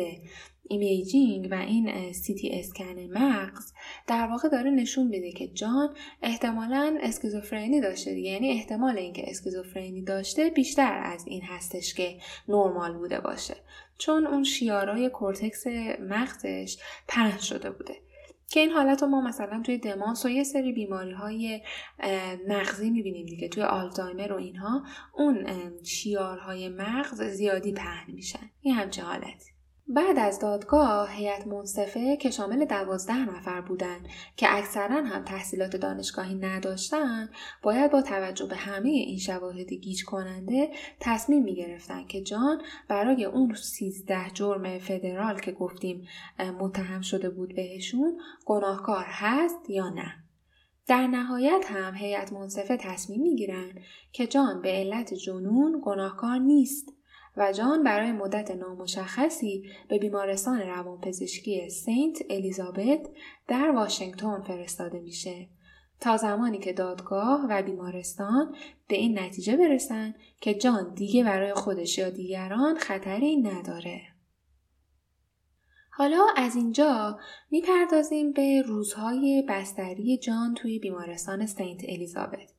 imaging 0.70 1.48
و 1.52 1.54
این 1.54 2.14
سیتی 2.14 2.50
اسکن 2.50 3.00
مغز 3.00 3.74
در 4.08 4.28
واقع 4.28 4.50
داره 4.50 4.72
نشون 4.72 5.08
میده 5.08 5.32
که 5.32 5.48
جان 5.48 5.96
احتمالا 6.22 6.98
اسکیزوفرنی 7.02 7.82
داشته 7.82 8.14
دیگه. 8.14 8.30
یعنی 8.30 8.50
احتمال 8.50 8.98
اینکه 8.98 9.30
اسکیزوفرنی 9.30 10.02
داشته 10.02 10.50
بیشتر 10.50 11.02
از 11.04 11.28
این 11.28 11.42
هستش 11.42 11.94
که 11.94 12.18
نرمال 12.48 12.98
بوده 12.98 13.20
باشه. 13.20 13.56
چون 13.98 14.28
اون 14.28 14.44
شیارای 14.44 15.10
کورتکس 15.10 15.68
مغزش 16.00 16.78
پهن 17.08 17.40
شده 17.40 17.72
بوده. 17.72 17.96
که 18.52 18.60
این 18.60 18.72
حالت 18.72 19.02
رو 19.02 19.08
ما 19.08 19.22
مثلا 19.22 19.62
توی 19.66 19.78
دمانس 19.78 20.26
و 20.26 20.30
یه 20.30 20.44
سری 20.44 20.72
بیماری 20.72 21.12
های 21.12 21.62
مغزی 22.48 22.90
می‌بینیم 22.90 23.26
دیگه 23.26 23.48
توی 23.48 23.64
آلزایمر 23.64 24.32
و 24.32 24.36
اینها 24.36 24.84
اون 25.14 25.48
شیارهای 25.84 26.70
مغز 26.70 27.22
زیادی 27.22 27.74
پهن 27.74 28.14
میشن. 28.14 28.50
این 28.62 28.76
همچه 28.76 29.02
حالتی. 29.02 29.52
بعد 29.88 30.20
از 30.20 30.40
دادگاه 30.40 31.12
هیئت 31.12 31.48
منصفه 31.48 32.18
که 32.18 32.32
شامل 32.32 32.66
دوازده 32.66 33.36
نفر 33.36 33.62
بودند 33.62 34.08
که 34.36 34.58
اکثرا 34.58 35.04
هم 35.04 35.24
تحصیلات 35.24 35.76
دانشگاهی 35.76 36.36
نداشتن 36.36 37.30
باید 37.64 37.92
با 37.92 38.02
توجه 38.02 38.46
به 38.46 38.56
همه 38.56 38.90
این 38.90 39.18
شواهد 39.18 39.74
گیج 39.74 40.06
کننده 40.06 40.70
تصمیم 41.00 41.44
می 41.44 41.56
گرفتن 41.56 42.08
که 42.08 42.22
جان 42.22 42.62
برای 42.88 43.26
اون 43.26 43.56
سیزده 43.56 44.30
جرم 44.34 44.80
فدرال 44.80 45.40
که 45.40 45.52
گفتیم 45.52 46.08
متهم 46.60 47.02
شده 47.02 47.30
بود 47.30 47.56
بهشون 47.56 48.18
گناهکار 48.46 49.06
هست 49.08 49.70
یا 49.70 49.90
نه. 49.90 50.14
در 50.88 51.08
نهایت 51.08 51.66
هم 51.68 51.96
هیئت 51.96 52.34
منصفه 52.34 52.78
تصمیم 52.78 53.22
می‌گیرند 53.22 53.80
که 54.12 54.28
جان 54.28 54.62
به 54.62 54.70
علت 54.70 55.14
جنون 55.14 55.82
گناهکار 55.84 56.38
نیست. 56.38 56.94
و 57.38 57.52
جان 57.52 57.84
برای 57.84 58.12
مدت 58.12 58.52
نامشخصی 58.52 59.70
به 59.90 59.98
بیمارستان 59.98 60.62
روانپزشکی 60.62 61.70
سنت 61.70 62.22
الیزابت 62.30 63.10
در 63.48 63.72
واشنگتن 63.72 64.42
فرستاده 64.42 65.00
میشه 65.00 65.48
تا 66.00 66.18
زمانی 66.18 66.60
که 66.60 66.74
دادگاه 66.74 67.46
و 67.50 67.64
بیمارستان 67.64 68.56
به 68.88 68.96
این 68.96 69.20
نتیجه 69.20 69.58
برسن 69.58 70.16
که 70.42 70.54
جان 70.54 70.94
دیگه 70.94 71.24
برای 71.24 71.54
خودش 71.54 71.98
یا 71.98 72.10
دیگران 72.10 72.78
خطری 72.78 73.38
نداره. 73.38 74.02
حالا 75.94 76.28
از 76.36 76.56
اینجا 76.56 77.20
می‌پردازیم 77.52 78.32
به 78.32 78.62
روزهای 78.62 79.44
بستری 79.50 80.18
جان 80.18 80.54
توی 80.54 80.80
بیمارستان 80.80 81.46
سنت 81.46 81.82
الیزابت 81.84 82.52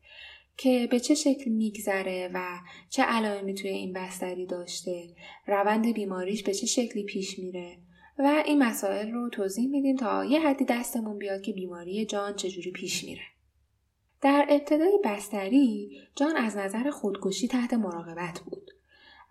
که 0.63 0.89
به 0.91 1.01
چه 1.01 1.15
شکل 1.15 1.51
میگذره 1.51 2.31
و 2.35 2.59
چه 2.91 3.03
علائمی 3.03 3.55
توی 3.55 3.71
این 3.71 3.93
بستری 3.93 4.47
داشته 4.47 5.09
روند 5.47 5.93
بیماریش 5.93 6.43
به 6.43 6.55
چه 6.55 6.67
شکلی 6.67 7.05
پیش 7.05 7.39
میره 7.39 7.79
و 8.19 8.43
این 8.47 8.63
مسائل 8.63 9.11
رو 9.11 9.29
توضیح 9.29 9.69
میدیم 9.69 9.97
تا 9.97 10.25
یه 10.25 10.41
حدی 10.41 10.65
دستمون 10.65 11.19
بیاد 11.19 11.43
که 11.43 11.53
بیماری 11.53 12.07
جان 12.07 12.35
چجوری 12.35 12.71
پیش 12.71 13.05
میره 13.05 13.23
در 14.21 14.47
ابتدای 14.51 14.99
بستری 15.05 15.91
جان 16.17 16.37
از 16.37 16.57
نظر 16.57 16.91
خودکشی 16.91 17.49
تحت 17.49 17.75
مراقبت 17.75 18.41
بود 18.41 18.71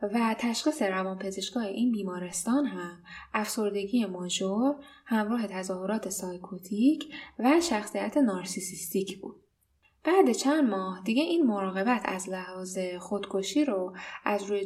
و 0.02 0.36
تشخیص 0.40 0.82
روانپزشکای 0.82 1.68
این 1.68 1.92
بیمارستان 1.92 2.66
هم 2.66 3.04
افسردگی 3.34 4.06
major 4.06 4.76
همراه 5.06 5.48
تظاهرات 5.48 6.10
psychotic 6.10 7.14
و 7.40 7.62
شخصیت 7.62 8.18
narcissistic 8.18 9.20
بود. 9.20 9.41
بعد 10.04 10.32
چند 10.32 10.70
ماه 10.70 11.02
دیگه 11.04 11.24
این 11.24 11.46
مراقبت 11.46 12.02
از 12.06 12.30
لحاظ 12.30 12.80
خودکشی 13.00 13.66
رو 13.66 13.94
از 14.26 14.44
روی 14.44 14.66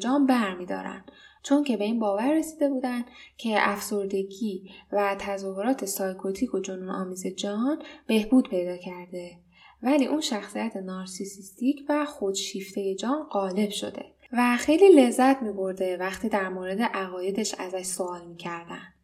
می 0.60 0.66
دارن. 0.66 1.06
چون 1.44 1.64
که 1.64 1.78
به 1.78 1.84
این 1.84 2.00
باور 2.00 2.38
رسیده 2.38 2.70
بودن 2.70 3.06
که 3.38 3.56
افسردگی 3.60 4.70
و 4.92 5.16
تظاهرات 5.20 5.86
psychotic 5.86 6.54
و 6.54 6.60
جنون 6.60 6.90
آمیز 6.90 7.28
جان 7.28 7.82
بهبود 8.08 8.50
پیدا 8.50 8.78
کرده 8.78 9.38
ولی 9.84 10.06
اون 10.06 10.22
شخصیت 10.22 10.78
narcissistic 10.78 11.86
و 11.90 12.06
خودشیفته 12.06 12.96
جان 12.96 13.24
غالب 13.24 13.70
شده 13.70 14.06
و 14.32 14.58
خیلی 14.58 14.90
لذت 14.90 15.42
می 15.42 15.52
برده 15.52 15.98
وقتی 15.98 16.30
در 16.30 16.50
مورد 16.50 16.82
عقایدش 16.82 17.56
ازش 17.58 17.84
سوال 17.84 18.28
می 18.28 18.38
کردن. 18.38 18.95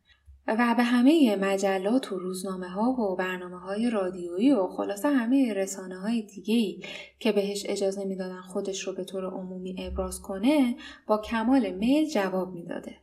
و 0.48 0.76
به 0.78 0.84
همه 0.84 1.36
مجلات 1.36 2.12
و 2.12 2.20
روزنامه 2.20 2.68
ها 2.68 2.90
و 2.92 3.16
برنامه 3.16 3.60
های 3.60 3.90
رادیویی 3.90 4.52
و 4.52 4.68
خلاصه 4.68 5.10
همه 5.10 5.54
رسانه 5.54 6.00
های 6.00 6.22
دیگه 6.22 6.88
که 7.20 7.32
بهش 7.32 7.66
اجازه 7.66 8.06
می‌دادن 8.06 8.42
خودش 8.42 8.88
رو 8.88 8.94
به 8.94 9.04
طور 9.04 9.26
عمومی 9.26 9.76
ابراز 9.80 10.22
کنه 10.22 10.76
با 11.08 11.18
کمال 11.18 11.72
میل 11.72 12.10
جواب 12.10 12.54
می‌داده. 12.54 12.96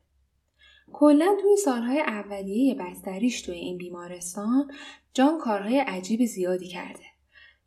کلا 0.93 1.37
توی 1.43 1.57
سالهای 1.57 2.01
اولیه 2.01 2.75
بستریش 2.75 3.43
توی 3.43 3.55
این 3.55 3.79
بیمارستان 3.79 4.71
جان 5.15 5.39
کارهای 5.39 5.79
عجیب 5.79 6.25
زیادی 6.25 6.69
کرده. 6.69 7.05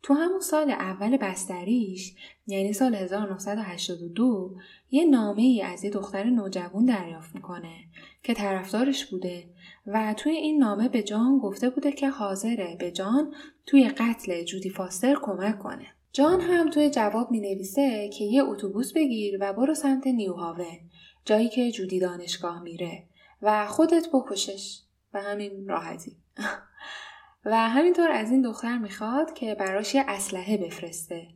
تو 0.02 0.14
همون 0.14 0.40
سال 0.40 0.70
اول 0.70 1.16
بستریش 1.16 2.14
یعنی 2.46 2.72
سال 2.72 2.94
1982 2.94 4.56
یه 4.90 5.04
نامه 5.04 5.42
ای 5.42 5.62
از 5.62 5.84
یه 5.84 5.90
دختر 5.90 6.24
نوجوان 6.24 6.84
دریافت 6.84 7.34
می‌کنه 7.34 7.74
که 8.22 8.34
طرفدارش 8.34 9.06
بوده 9.06 9.44
و 9.86 10.14
توی 10.16 10.32
این 10.32 10.58
نامه 10.58 10.88
به 10.88 11.02
جان 11.02 11.38
گفته 11.38 11.70
بوده 11.70 11.92
که 11.92 12.10
حاضره. 12.10 12.76
به 12.80 12.90
جان 12.90 13.34
توی 13.66 13.88
قتل 13.88 14.44
جودی 14.44 14.70
فاستر 14.70 15.14
کمک 15.22 15.58
کنه. 15.58 15.86
جان 16.12 16.40
هم 16.40 16.70
توی 16.70 16.90
جواب 16.90 17.30
می 17.30 17.40
نویسه 17.40 18.08
که 18.08 18.24
یه 18.24 18.42
اتوبوس 18.44 18.92
بگیر 18.92 19.38
و 19.40 19.52
برو 19.52 19.74
سمت 19.74 20.06
نیوهاون 20.06 20.78
جایی 21.24 21.48
که 21.48 21.70
جودی 21.70 22.00
دانشگاه 22.00 22.62
میره. 22.62 23.04
و 23.42 23.66
خودت 23.66 24.06
بکشش. 24.12 24.82
و 25.14 25.22
همین 25.22 25.68
راحتی. 25.68 26.16
و 27.44 27.68
همینطور 27.68 28.10
از 28.10 28.30
این 28.30 28.42
دختر 28.42 28.78
می‌خواد 28.78 29.34
که 29.34 29.54
براش 29.54 29.94
یه 29.94 30.04
اسلحه 30.08 30.56
بفرسته 30.56 31.28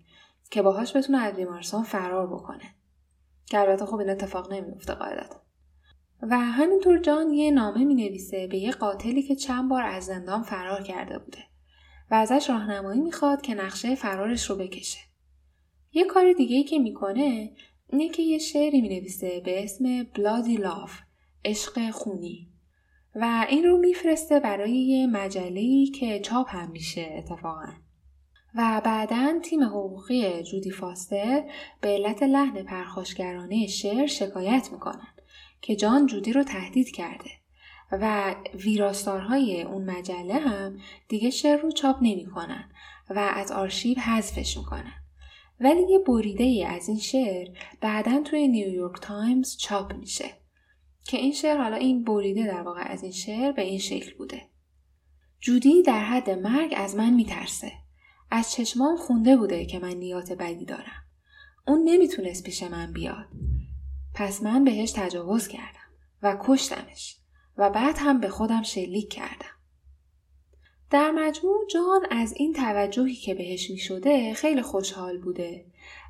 که 0.51 0.63
باهاش 0.63 0.97
بتونه 0.97 1.19
از 1.19 1.35
بیمارستان 1.35 1.83
فرار 1.83 2.27
بکنه. 2.27 2.75
که 3.47 3.61
البته 3.61 3.87
خب 3.87 3.97
این 3.97 4.11
اتفاق 4.11 4.53
نمیفته 4.53 4.95
قاعدتا. 4.95 5.46
و 6.23 6.39
همینطور 6.39 6.99
جان 6.99 7.31
یه 7.31 7.51
نامه 7.51 7.85
می 7.85 7.95
نویسه 7.95 8.47
به 8.47 8.59
یه 8.59 8.71
قاتلی 8.71 9.23
که 9.23 9.37
چند 9.37 9.69
بار 9.69 9.83
از 9.83 10.05
زندان 10.05 10.43
فرار 10.43 10.83
کرده 10.83 11.19
بوده 11.19 11.39
و 12.11 12.15
ازش 12.15 12.51
راهنمایی 12.51 13.01
می‌خواد 13.01 13.43
که 13.43 13.55
نقشه 13.55 13.95
فرارش 13.95 14.51
رو 14.51 14.57
بکشه. 14.57 14.99
یه 15.93 16.05
کار 16.05 16.33
دیگه 16.33 16.57
ای 16.57 16.65
که 16.65 16.79
می‌کنه 16.79 17.53
اینه 17.89 18.09
که 18.09 18.23
یه 18.23 18.39
شعری 18.39 18.81
می 18.81 18.89
نویسه 18.89 19.41
به 19.41 19.65
اسم 19.65 20.03
بلادی 20.15 20.57
لاف 20.57 21.01
عشق 21.45 21.91
خونی. 21.91 22.49
و 23.15 23.47
این 23.49 23.65
رو 23.65 23.79
میفرسته 23.79 24.41
برای 24.41 24.73
یه 24.73 25.07
مجله 25.07 25.87
که 25.87 26.21
چاپ 26.21 26.57
هم 26.57 26.71
میشه 26.71 27.15
اتفاقا. 27.19 27.73
و 28.55 28.81
بعدا 28.85 29.41
تیم 29.45 29.63
حقوقی 29.63 30.43
جودی 30.43 30.71
فاستر 30.71 31.45
به 31.81 31.89
علت 31.89 32.23
لحن 32.23 32.63
پرخاشگرانه 32.63 33.67
شعر 33.67 34.07
شکایت 34.07 34.69
می‌کنن 34.73 35.16
که 35.61 35.77
جان 35.77 36.07
جودی 36.07 36.33
رو 36.33 36.45
تهدید 36.45 36.91
کرده. 36.91 37.31
و 37.93 38.35
ویراستارهای 38.55 39.63
اون 39.63 39.91
مجله 39.91 40.35
هم 40.35 40.79
دیگه 41.09 41.31
شعر 41.31 41.61
رو 41.61 41.71
چاپ 41.71 41.97
نمی‌کنن 42.03 42.71
و 43.11 43.19
از 43.19 43.53
آرشیو 43.53 43.99
حذفش 43.99 44.57
می‌کنن. 44.57 44.93
ولی 45.61 45.83
یه 45.91 45.99
بریده 45.99 46.45
ای 46.45 46.65
از 46.65 46.89
این 46.89 46.99
شعر 46.99 47.49
بعدا 47.81 48.21
توی 48.21 48.49
نیویورک 48.49 49.01
تایمز 49.01 49.57
چاپ 49.57 49.95
میشه. 49.95 50.31
که 51.05 51.17
این 51.17 51.33
شعر 51.33 51.57
حالا 51.57 51.77
این 51.77 52.05
بریده 52.05 52.47
در 52.47 52.63
واقع 52.63 52.83
از 52.83 53.03
این 53.03 53.13
شعر 53.13 53.53
به 53.53 53.63
این 53.63 53.79
شکل 53.79 54.15
بوده. 54.15 54.43
جودی 55.41 55.83
در 55.83 56.05
حد 56.05 56.31
مرگ 56.31 56.75
از 56.77 56.97
من 56.97 57.15
میترسه. 57.15 57.73
از 58.31 58.53
چشمام 58.53 58.97
خونده 58.97 59.37
بوده 59.37 59.67
که 59.67 59.79
من 59.79 59.95
نیات 59.95 60.33
بدی 60.33 60.65
دارم. 60.65 61.03
اون 61.67 61.83
نمی‌تونست 61.85 62.45
پیش 62.45 62.63
من 62.63 62.93
بیاد. 62.93 63.27
پس 64.17 64.43
من 64.43 64.65
بهش 64.65 64.93
تجاوز 64.93 65.49
کردم 65.49 65.91
و 66.23 66.37
کشتمش 66.41 67.17
و 67.57 67.71
بعد 67.71 67.97
هم 67.99 68.21
به 68.21 68.29
خودم 68.29 68.63
شلیک 68.63 69.13
کردم 69.13 69.57
در 70.91 71.11
مجموع 71.11 71.67
جان 71.71 72.07
از 72.11 72.35
این 72.37 72.53
توجهی 72.53 73.15
که 73.15 73.35
بهش 73.35 73.71
می 73.71 73.79
شده 73.79 74.35
خیلی 74.35 74.63
خوشحال 74.63 75.19
بوده 75.19 75.65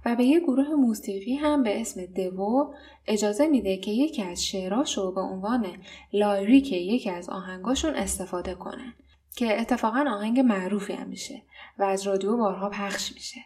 و 0.05 0.17
به 0.17 0.25
یه 0.25 0.41
گروه 0.41 0.69
موسیقی 0.69 1.35
هم 1.35 1.63
به 1.63 1.81
اسم 1.81 2.07
دوو 2.07 2.75
اجازه 3.07 3.47
میده 3.47 3.77
که 3.77 3.91
یکی 3.91 4.23
از 4.23 4.45
شعراشو 4.45 5.13
به 5.13 5.21
عنوان 5.21 5.67
lyric 6.13 6.73
یکی 6.73 7.11
از 7.11 7.29
آهنگاشون 7.29 7.95
استفاده 7.95 8.55
کنن 8.55 8.95
که 9.37 9.61
اتفاقا 9.61 10.05
آهنگ 10.11 10.41
معروفی 10.41 10.93
هم 10.93 11.09
میشه 11.09 11.43
و 11.79 11.83
از 11.83 12.07
رادیو 12.07 12.37
بارها 12.37 12.71
پخش 12.71 13.13
میشه. 13.13 13.41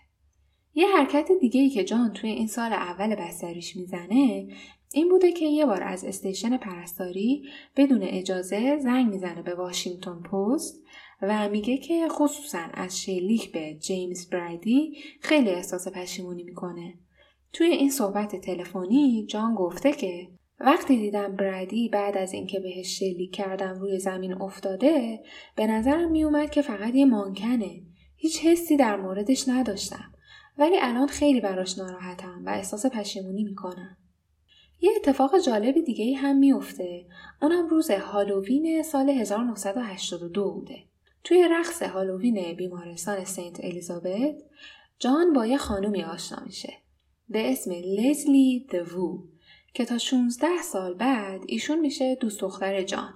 یه 0.74 0.86
حرکت 0.96 1.28
دیگه 1.40 1.60
ای 1.60 1.70
که 1.70 1.84
جان 1.84 2.12
توی 2.12 2.30
این 2.30 2.46
سال 2.46 2.72
اول 2.72 3.14
بستریش 3.14 3.76
می‌زنه 3.76 4.48
این 4.92 5.08
بوده 5.08 5.32
که 5.32 5.46
یه 5.46 5.66
بار 5.66 5.82
از 5.82 6.04
station 6.04 6.56
پرستاری 6.56 7.42
بدون 7.76 8.02
اجازه 8.02 8.78
زنگ 8.78 9.10
می‌زنه 9.10 9.42
به 9.42 9.54
واشنگتن 9.54 10.22
پست 10.22 10.82
و 11.22 11.48
میگه 11.48 11.76
که 11.76 12.08
خصوصا 12.08 12.62
از 12.74 13.00
شلیک 13.00 13.52
به 13.52 13.74
جیمز 13.74 14.30
بریدی 14.30 14.94
خیلی 15.20 15.50
احساس 15.50 15.88
پشیمونی 15.88 16.42
می‌کنه. 16.42 16.94
توی 17.52 17.66
این 17.66 17.90
صحبت 17.90 18.36
تلفنی 18.36 19.26
جان 19.28 19.54
گفته 19.54 19.92
که 19.92 20.28
وقتی 20.60 20.96
دیدم 20.96 21.36
برایدی 21.36 21.88
بعد 21.88 22.16
از 22.16 22.32
اینکه 22.32 22.60
بهش 22.60 22.98
شلیک 22.98 23.34
کردم 23.34 23.80
روی 23.80 23.98
زمین 23.98 24.32
افتاده 24.32 25.20
به 25.56 25.66
نظرم 25.66 26.10
میومد 26.10 26.50
که 26.50 26.62
فقط 26.62 26.94
یه 26.94 27.04
مانکنه. 27.04 27.82
هیچ 28.16 28.44
حسی 28.44 28.76
در 28.76 28.96
موردش 28.96 29.48
نداشتم. 29.48 30.09
ولی 30.60 30.76
الان 30.80 31.06
خیلی 31.06 31.40
براش 31.40 31.78
ناراحتم 31.78 32.42
و 32.46 32.50
احساس 32.50 32.86
پشیمونی 32.86 33.44
می‌کنم. 33.44 33.96
یه 34.80 34.90
اتفاق 34.96 35.38
جالب 35.38 35.84
دیگه 35.84 36.16
هم 36.16 36.36
میفته. 36.36 37.06
اونم 37.42 37.68
روز 37.68 37.90
هالووین 37.90 38.82
سال 38.82 39.10
1982 39.10 40.52
بوده. 40.52 40.84
توی 41.24 41.48
رقص 41.50 41.82
هالووین 41.82 42.52
بیمارستان 42.56 43.24
سنت 43.24 43.64
الیزابت 43.64 44.34
جان 44.98 45.32
با 45.32 45.46
یه 45.46 45.56
خانومی 45.56 46.02
آشنا 46.02 46.42
میشه 46.46 46.72
به 47.28 47.52
اسم 47.52 47.70
لزلی 47.72 48.66
دوو 48.70 49.22
که 49.74 49.84
تا 49.84 49.98
16 49.98 50.46
سال 50.62 50.94
بعد 50.94 51.40
ایشون 51.46 51.80
میشه 51.80 52.14
دوست 52.14 52.40
دختر 52.40 52.82
جان 52.82 53.14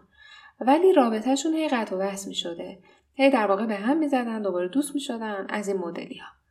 ولی 0.60 0.92
رابطهشون 0.92 1.54
هی 1.54 1.68
قطع 1.68 1.96
و 1.96 1.98
وصل 1.98 2.28
می‌شده 2.28 2.78
هی 3.14 3.30
در 3.30 3.46
واقع 3.46 3.66
به 3.66 3.74
هم 3.74 3.98
می‌زدن 3.98 4.42
دوباره 4.42 4.68
دوست 4.68 4.94
می‌شدن 4.94 5.46
از 5.48 5.68
این 5.68 5.76
مدلی 5.76 6.18
ها 6.18 6.43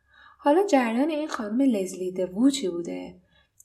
حالا 0.44 0.66
جریان 0.66 1.10
این 1.10 1.28
خانم 1.28 1.60
لزلی 1.60 2.12
دوو 2.12 2.50
چی 2.50 2.68
بوده 2.68 3.14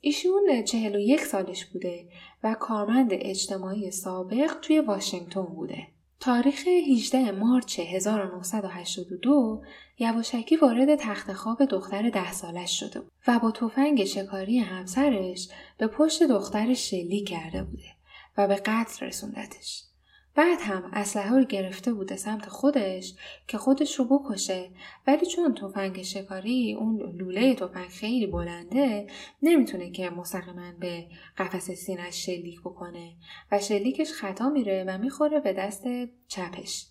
ایشون 0.02 0.64
41 0.66 1.22
سالش 1.22 1.66
بوده 1.66 2.08
و 2.44 2.56
کارمند 2.60 3.10
اجتماعی 3.12 3.92
سابق 3.92 4.60
توی 4.62 4.80
واشنگتن 4.80 5.42
بوده 5.42 5.88
تاریخ 6.20 6.68
18 6.68 7.32
مارچ 7.32 7.80
1982 7.80 9.62
یواشکی 10.00 10.56
وارد 10.56 10.96
تخت 10.96 11.34
خواب 11.34 11.66
دختر 11.66 12.10
ده 12.10 12.32
سالش 12.32 12.80
شده 12.80 13.00
بود 13.00 13.12
و 13.28 13.40
با 13.40 13.52
تفنگ 13.52 14.06
شکاری 14.06 14.60
همسرش 14.60 15.50
به 15.78 15.88
پشت 15.88 16.24
دخترش 16.24 16.90
شلیک 16.90 17.30
کرده 17.30 17.64
بوده 17.64 17.90
و 18.38 18.48
به 18.48 18.56
قتل 18.56 19.06
رسوندتش. 19.06 19.89
بعد 20.36 20.62
هم 20.62 20.90
اسلحه 20.94 21.38
رو 21.38 21.44
گرفته 21.44 21.94
بوده 21.94 22.16
سمت 22.16 22.50
خودش 22.50 23.14
که 23.48 23.58
خودش 23.58 24.00
رو 24.00 24.06
بکشه. 24.06 24.70
ولی 25.08 25.26
چون 25.26 25.56
تفنگ 25.56 26.02
شکاری 26.02 26.74
اون 26.74 27.18
لوله 27.18 27.56
تفنگ 27.56 27.88
خیلی 27.88 28.28
بلنده 28.28 29.08
نمی‌تونه 29.42 29.92
که 29.92 30.10
مستقیما 30.10 30.72
به 30.80 31.06
قفس 31.38 31.72
سینش 31.72 32.26
شلیک 32.26 32.60
بکنه 32.62 33.14
و 33.52 33.60
شلیکش 33.60 34.12
خطا 34.12 34.50
میره 34.50 34.86
و 34.88 34.98
می‌خوره 34.98 35.40
به 35.40 35.54
دست 35.54 35.84
چپش. 36.28 36.86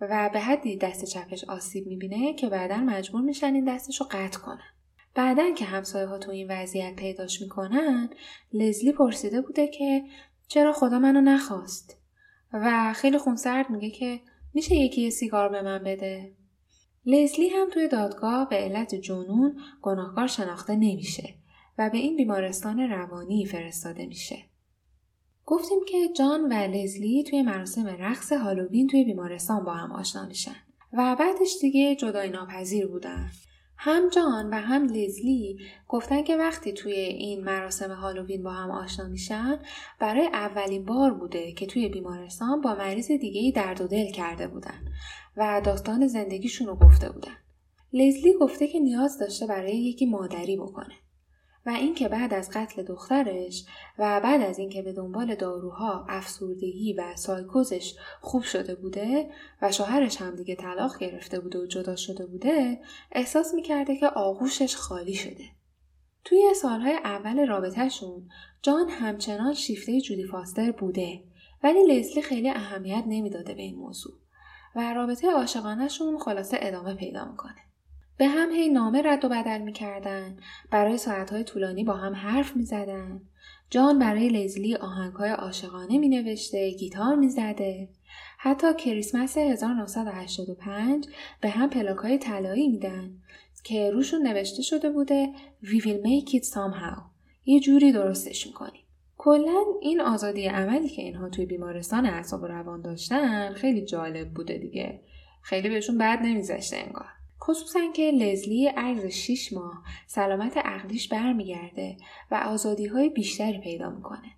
و 0.00 0.30
به 0.32 0.40
حدی 0.40 0.76
دست 0.76 1.04
چپش 1.04 1.44
آسیب 1.44 1.86
می‌بینه 1.86 2.34
که 2.34 2.48
بعدا 2.48 2.76
مجبور 2.76 3.20
میشن 3.20 3.54
این 3.54 3.64
دستش 3.64 4.00
رو 4.00 4.06
قطع 4.10 4.38
کنن. 4.38 4.74
بعدا 5.14 5.50
که 5.50 5.64
همسایه 5.64 6.06
ها 6.06 6.18
تو 6.18 6.30
این 6.30 6.50
وضعیت 6.50 6.96
پیداش 6.96 7.42
می‌کنن 7.42 8.10
لزلی 8.52 8.92
پرسیده 8.92 9.40
بوده 9.40 9.68
که 9.68 10.04
چرا 10.48 10.72
خدا 10.72 10.98
منو 10.98 11.20
نخواست؟ 11.20 12.03
و 12.54 12.92
خیلی 12.92 13.18
خونسرد 13.18 13.70
میگه 13.70 13.90
که 13.90 14.20
میشه 14.54 14.74
یکی 14.74 15.10
سیگار 15.10 15.48
به 15.48 15.62
من 15.62 15.84
بده 15.84 16.32
لزلی 17.06 17.48
هم 17.48 17.70
توی 17.70 17.88
دادگاه 17.88 18.48
به 18.48 18.56
علت 18.56 18.94
جنون 18.94 19.58
گناهکار 19.82 20.26
شناخته 20.26 20.76
نمیشه 20.76 21.34
و 21.78 21.90
به 21.90 21.98
این 21.98 22.16
بیمارستان 22.16 22.80
روانی 22.80 23.46
فرستاده 23.46 24.06
میشه. 24.06 24.38
گفتیم 25.46 25.78
که 25.88 26.08
جان 26.16 26.52
و 26.52 26.52
لزلی 26.52 27.24
توی 27.24 27.42
مراسم 27.42 27.86
رقص 27.86 28.32
هالووین 28.32 28.86
توی 28.86 29.04
بیمارستان 29.04 29.64
با 29.64 29.72
هم 29.72 29.92
آشنا 29.92 30.26
میشن 30.26 30.56
و 30.92 31.16
بعدش 31.16 31.56
دیگه 31.60 31.96
جدای 31.96 32.30
ناپذیر 32.30 32.86
بودن. 32.86 33.30
هم 33.76 34.08
جان 34.08 34.50
و 34.50 34.54
هم 34.54 34.84
لزلی 34.84 35.58
گفتن 35.88 36.22
که 36.22 36.36
وقتی 36.36 36.72
توی 36.72 36.92
این 36.92 37.44
مراسم 37.44 37.90
هالووین 37.90 38.42
با 38.42 38.50
هم 38.50 38.70
آشنا 38.70 39.08
میشن 39.08 39.58
برای 40.00 40.26
اولین 40.26 40.84
بار 40.84 41.14
بوده 41.14 41.52
که 41.52 41.66
توی 41.66 41.88
بیمارستان 41.88 42.60
با 42.60 42.74
مریض 42.74 43.10
دیگه 43.10 43.52
درد 43.62 43.80
و 43.80 43.86
دل 43.86 44.10
کرده 44.10 44.48
بودن 44.48 44.80
و 45.36 45.60
داستان 45.64 46.06
زندگیشون 46.06 46.66
رو 46.66 46.74
گفته 46.76 47.10
بودن. 47.10 47.36
لزلی 47.92 48.32
گفته 48.40 48.68
که 48.68 48.80
نیاز 48.80 49.18
داشته 49.18 49.46
برای 49.46 49.76
یکی 49.76 50.06
مادری 50.06 50.56
بکنه. 50.56 50.94
و 51.66 51.70
اینکه 51.70 52.08
بعد 52.08 52.34
از 52.34 52.50
قتل 52.50 52.82
دخترش 52.82 53.64
و 53.98 54.20
بعد 54.20 54.42
از 54.42 54.58
اینکه 54.58 54.82
به 54.82 54.92
دنبال 54.92 55.34
داروها 55.34 56.06
افسردگی 56.08 56.92
و 56.92 57.16
سایکوزش 57.16 57.94
خوب 58.20 58.42
شده 58.42 58.74
بوده 58.74 59.30
و 59.62 59.72
شوهرش 59.72 60.22
هم 60.22 60.36
دیگه 60.36 60.54
طلاق 60.54 60.98
گرفته 60.98 61.40
بوده 61.40 61.58
و 61.58 61.66
جدا 61.66 61.96
شده 61.96 62.26
بوده 62.26 62.80
احساس 63.12 63.54
می‌کرده 63.54 63.96
که 63.96 64.08
آغوشش 64.08 64.76
خالی 64.76 65.14
شده. 65.14 65.44
توی 66.24 66.54
سالهای 66.54 66.94
اول 67.04 67.46
رابطهشون 67.46 68.28
جان 68.62 68.88
همچنان 68.88 69.54
شیفته 69.54 70.00
جودی 70.00 70.24
فاستر 70.24 70.72
بوده 70.72 71.24
ولی 71.62 71.98
لزلی 71.98 72.22
خیلی 72.22 72.50
اهمیت 72.50 73.04
نمی‌داده 73.06 73.54
به 73.54 73.62
این 73.62 73.76
موضوع 73.76 74.14
و 74.76 74.94
رابطه 74.94 75.30
عاشقانهشون 75.30 76.18
خلاصه 76.18 76.58
ادامه 76.60 76.94
پیدا 76.94 77.24
می‌کنه. 77.24 77.73
به 78.16 78.26
هم 78.26 78.50
هی 78.50 78.68
نامه 78.68 79.02
رد 79.02 79.24
و 79.24 79.28
بدل 79.28 79.58
می‌کردن 79.58 80.36
برای 80.70 80.98
ساعتهای 80.98 81.44
طولانی 81.44 81.84
با 81.84 81.92
هم 81.92 82.14
حرف 82.14 82.56
می‌زدن 82.56 83.20
جان 83.70 83.98
برای 83.98 84.28
لزلی 84.28 84.76
آهنگهای 84.76 85.30
عاشقانه 85.30 85.98
می 85.98 86.08
نوشته، 86.08 86.70
گیتار 86.70 87.14
می 87.14 87.28
زده. 87.28 87.88
حتی 88.38 88.74
کریسمس 88.74 89.38
1985 89.38 91.06
به 91.40 91.48
هم 91.48 91.70
پلاک 91.70 91.96
های 91.96 92.18
طلایی 92.18 92.68
میدن 92.68 93.10
که 93.64 93.90
روشون 93.90 94.26
نوشته 94.26 94.62
شده 94.62 94.90
بوده 94.90 95.28
We 95.62 95.80
will 95.80 96.06
make 96.06 96.30
it 96.30 96.44
somehow. 96.44 97.00
یه 97.44 97.60
جوری 97.60 97.92
درستش 97.92 98.46
می‌کنیم. 98.46 98.84
کلا 99.18 99.64
این 99.80 100.00
آزادی 100.00 100.46
عملی 100.46 100.88
که 100.88 101.02
اینها 101.02 101.28
توی 101.28 101.46
بیمارستان 101.46 102.06
اعصاب 102.06 102.42
و 102.42 102.46
روان 102.46 102.80
داشتن 102.80 103.52
خیلی 103.52 103.84
جالب 103.84 104.30
بوده 104.30 104.58
دیگه. 104.58 105.00
خیلی 105.42 105.68
بهشون 105.68 105.98
بد 105.98 106.18
نمیذاشته 106.22 106.76
انگار. 106.76 107.13
خصوصا 107.46 107.80
که 107.94 108.10
لزلی 108.10 108.66
عرض 108.66 109.06
6 109.06 109.52
ماه 109.52 109.82
سلامت 110.06 110.56
عقلیش 110.56 111.08
برمیگرده 111.08 111.96
و 112.30 112.34
آزادی 112.34 112.86
های 112.86 113.08
بیشتری 113.08 113.58
پیدا 113.58 113.90
می‌کنه. 113.90 114.30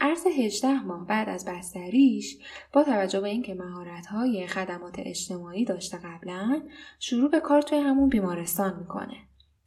عرض 0.00 0.26
18 0.38 0.82
ماه 0.82 1.06
بعد 1.06 1.28
از 1.28 1.44
بستریش 1.44 2.38
با 2.72 2.84
توجه 2.84 3.20
به 3.20 3.28
اینکه 3.28 3.54
مهارت‌های 3.54 4.46
خدمات 4.46 4.94
اجتماعی 4.98 5.64
داشته 5.64 5.98
قبلا 5.98 6.62
شروع 6.98 7.30
به 7.30 7.40
کار 7.40 7.62
توی 7.62 7.78
همون 7.78 8.08
بیمارستان 8.08 8.78
می‌کنه 8.78 9.16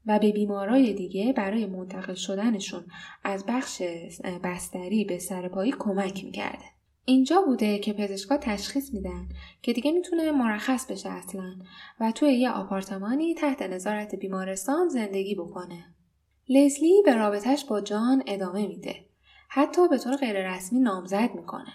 و 0.05 0.19
به 0.19 0.31
بیمارای 0.31 0.93
دیگه 0.93 1.33
برای 1.33 1.65
منتقل 1.65 2.13
شدنشون 2.13 2.85
از 3.23 3.45
بخش 3.45 3.81
بستری 4.43 5.05
به 5.05 5.19
سرپایی 5.19 5.73
کمک 5.79 6.23
می‌کرده. 6.23 6.76
اینجا 7.09 7.41
بوده 7.41 7.79
که 7.79 7.93
پزشکا 7.93 8.37
تشخیص 8.37 8.93
میدن 8.93 9.29
که 9.61 9.73
دیگه 9.73 9.91
می‌تونه 9.91 10.31
مرخص 10.31 10.91
بشه 10.91 11.09
اصلا 11.09 11.55
و 11.99 12.11
توی 12.11 12.33
یه 12.33 12.51
آپارتمانی 12.51 13.35
تحت 13.35 13.61
نظارت 13.61 14.15
بیمارستان 14.15 14.89
زندگی 14.89 15.35
بکنه. 15.35 15.95
لزلی 16.49 17.01
به 17.05 17.15
رابطش 17.15 17.65
با 17.65 17.81
جان 17.81 18.23
ادامه 18.27 18.67
میده. 18.67 19.05
حتی 19.49 19.87
به 19.87 19.97
طور 19.97 20.15
غیررسمی 20.15 20.79
نامزد 20.79 21.35
می‌کنه. 21.35 21.73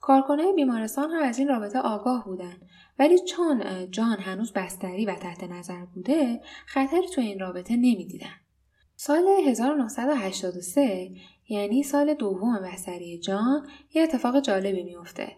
کارکنای 0.00 0.52
بیمارستان 0.52 1.10
هم 1.10 1.22
از 1.22 1.38
این 1.38 1.48
رابطه 1.48 1.78
آگاه 1.78 2.24
بودن 2.24 2.56
ولی 2.98 3.18
چون 3.18 3.90
جان 3.90 4.18
هنوز 4.18 4.52
بستری 4.52 5.06
و 5.06 5.14
تحت 5.14 5.44
نظر 5.44 5.84
بوده 5.84 6.40
خطری 6.66 7.08
تو 7.14 7.20
این 7.20 7.38
رابطه 7.38 7.76
نمی‌دیدن. 7.76 8.34
سال 9.00 9.28
1983 9.46 11.10
یعنی 11.48 11.82
سال 11.82 12.14
دوم 12.14 12.58
بستری 12.62 13.18
جان 13.18 13.66
یه 13.94 14.02
اتفاق 14.02 14.40
جالبی 14.40 14.82
میفته. 14.82 15.32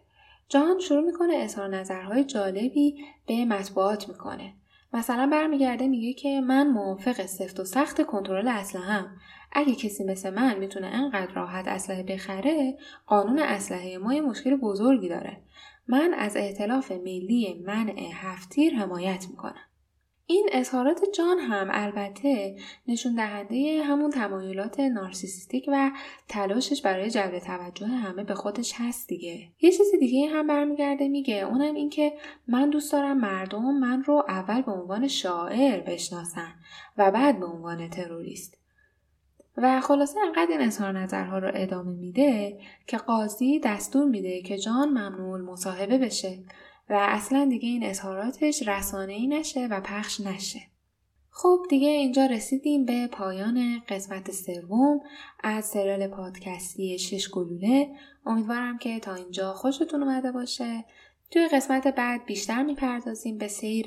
جان 0.48 0.78
شروع 0.78 1.00
می‌کنه 1.00 1.34
اظهار 1.34 1.68
نظرهای 1.68 2.24
جالبی 2.24 3.04
به 3.26 3.44
مطبوعات 3.44 4.08
می‌کنه. 4.08 4.52
مثلا 4.92 5.28
برمیگرده 5.32 5.88
میگه 5.88 6.12
که 6.12 6.40
من 6.40 6.68
موافق 6.68 7.26
سفت 7.26 7.60
و 7.60 7.64
سخت 7.64 8.02
کنترل 8.02 8.48
اسلحه‌ام 8.48 9.06
اگه 9.52 9.74
کسی 9.74 10.04
مثل 10.04 10.30
من 10.30 10.58
می‌تونه 10.58 10.86
انقدر 10.86 11.34
راحت 11.34 11.68
اسلحه 11.68 12.02
بخره 12.02 12.78
قانون 13.06 13.38
اسلحه 13.38 13.98
ما 13.98 14.14
یه 14.14 14.20
مشکل 14.20 14.56
بزرگی 14.56 15.08
داره 15.08 15.36
من 15.88 16.14
از 16.14 16.36
ائتلاف 16.36 16.92
ملی 16.92 17.62
منع 17.66 18.10
هفتیر 18.12 18.74
حمایت 18.74 19.26
می‌کنم 19.30 19.69
این 20.30 20.48
اظهارات 20.52 21.00
جان 21.14 21.38
هم 21.38 21.68
البته 21.70 22.56
نشون 22.88 23.14
دهنده 23.14 23.82
همون 23.82 24.10
تمایلات 24.10 24.80
نارسیسیستیک 24.80 25.64
و 25.68 25.90
تلاشش 26.28 26.82
برای 26.82 27.10
جلب 27.10 27.38
توجه 27.38 27.86
همه 27.86 28.24
به 28.24 28.34
خودش 28.34 28.74
هست 28.76 29.08
دیگه. 29.08 29.48
یه 29.60 29.70
چیز 29.70 29.86
دیگه 30.00 30.28
هم 30.28 30.46
برمیگرده 30.46 31.08
میگه 31.08 31.34
اونم 31.34 31.74
این 31.74 31.90
که 31.90 32.12
من 32.48 32.70
دوست 32.70 32.92
دارم 32.92 33.18
مردم 33.18 33.78
من 33.78 34.02
رو 34.02 34.24
اول 34.28 34.62
به 34.62 34.72
عنوان 34.72 35.08
شاعر 35.08 35.80
بشناسن 35.80 36.54
و 36.98 37.10
بعد 37.10 37.40
به 37.40 37.46
عنوان 37.46 37.88
تروریست. 37.88 38.58
و 39.56 39.80
خلاصه 39.80 40.20
انقدر 40.26 40.50
این 40.50 40.60
اظهار 40.60 40.92
نظرها 40.98 41.38
رو 41.38 41.50
ادامه 41.54 41.92
میده 41.92 42.58
که 42.86 42.96
قاضی 42.96 43.60
دستور 43.64 44.04
میده 44.04 44.42
که 44.42 44.58
جان 44.58 44.88
ممنوع 44.88 45.40
مصاحبه 45.40 45.98
بشه 45.98 46.38
و 46.90 46.94
اصلا 46.94 47.44
دیگه 47.50 47.68
این 47.68 47.84
اظهاراتش 47.84 48.68
رسانه 48.68 49.12
ای 49.12 49.26
نشه 49.26 49.66
و 49.66 49.80
پخش 49.80 50.20
نشه. 50.20 50.60
خب 51.30 51.58
دیگه 51.70 51.88
اینجا 51.88 52.26
رسیدیم 52.26 52.84
به 52.84 53.06
پایان 53.06 53.82
قسمت 53.88 54.30
سوم 54.30 55.00
از 55.42 55.64
سریال 55.64 56.06
پادکستی 56.06 56.98
شش 56.98 57.30
گلوله 57.30 57.88
امیدوارم 58.26 58.78
که 58.78 59.00
تا 59.00 59.14
اینجا 59.14 59.54
خوشتون 59.54 60.02
اومده 60.02 60.32
باشه 60.32 60.84
توی 61.30 61.48
قسمت 61.48 61.86
بعد 61.86 62.24
بیشتر 62.24 62.62
می‌پردازیم 62.62 63.38
به 63.38 63.48
سیر 63.48 63.86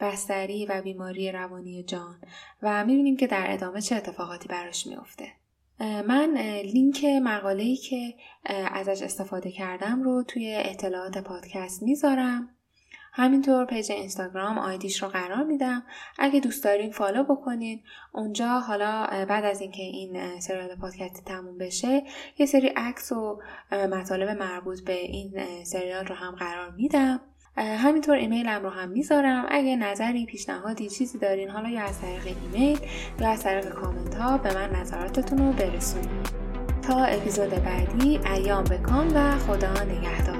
بستری 0.00 0.66
و 0.66 0.82
بیماری 0.82 1.32
روانی 1.32 1.82
جان 1.82 2.20
و 2.62 2.84
می‌بینیم 2.84 3.16
که 3.16 3.26
در 3.26 3.44
ادامه 3.48 3.80
چه 3.80 3.96
اتفاقاتی 3.96 4.48
براش 4.48 4.86
میافته. 4.86 5.39
من 5.80 6.38
لینک 6.64 7.04
مقاله 7.04 7.62
ای 7.62 7.76
که 7.76 8.14
ازش 8.72 9.02
استفاده 9.02 9.50
کردم 9.50 10.02
رو 10.02 10.22
توی 10.22 10.54
اطلاعات 10.64 11.18
پادکست 11.18 11.82
می‌ذارم. 11.82 12.48
همینطور 13.12 13.64
page 13.66 13.92
اینستاگرام 13.92 14.58
ID 14.58 14.80
ش 14.80 15.02
رو 15.02 15.08
قرار 15.08 15.44
میدم. 15.44 15.82
اگه 16.18 16.40
دوست 16.40 16.64
دارین 16.64 16.90
follow 16.90 17.24
بکنین. 17.24 17.82
اونجا 18.12 18.48
حالا 18.48 19.06
بعد 19.28 19.44
از 19.44 19.60
اینکه 19.60 19.82
این 19.82 20.40
سریال 20.40 20.74
پادکست 20.74 21.24
تموم 21.24 21.58
بشه 21.58 22.02
یه 22.38 22.46
سری 22.46 22.68
عکس 22.68 23.12
و 23.12 23.40
مطالب 23.72 24.28
مربوط 24.28 24.80
به 24.84 24.92
این 24.92 25.64
سریال 25.64 26.06
رو 26.06 26.14
هم 26.14 26.34
قرار 26.34 26.70
میدم. 26.70 27.20
همینطور 27.56 28.16
ایمیلم 28.16 28.62
رو 28.62 28.70
هم 28.70 28.88
می‌ذارم. 28.88 29.46
اگه 29.48 29.76
نظری 29.76 30.26
پیشنهادی 30.26 30.88
چیزی 30.88 31.18
دارین 31.18 31.50
حالا 31.50 31.68
یا 31.68 31.82
از 31.82 32.00
طریق 32.00 32.36
ایمیل 32.42 32.78
یا 33.20 33.28
از 33.28 33.42
طریق 33.42 33.68
کامنت 33.68 34.14
ها 34.14 34.38
به 34.38 34.54
من 34.54 34.70
نظراتتون 34.70 35.38
رو 35.38 35.52
برسونید 35.52 36.30
تا 36.82 37.04
اپیزود 37.04 37.50
بعدی 37.50 38.20
ایام 38.34 38.64
به 38.64 38.81
کام 38.81 39.06
و 39.14 39.38
خدا 39.38 39.84
نگهدار. 39.84 40.39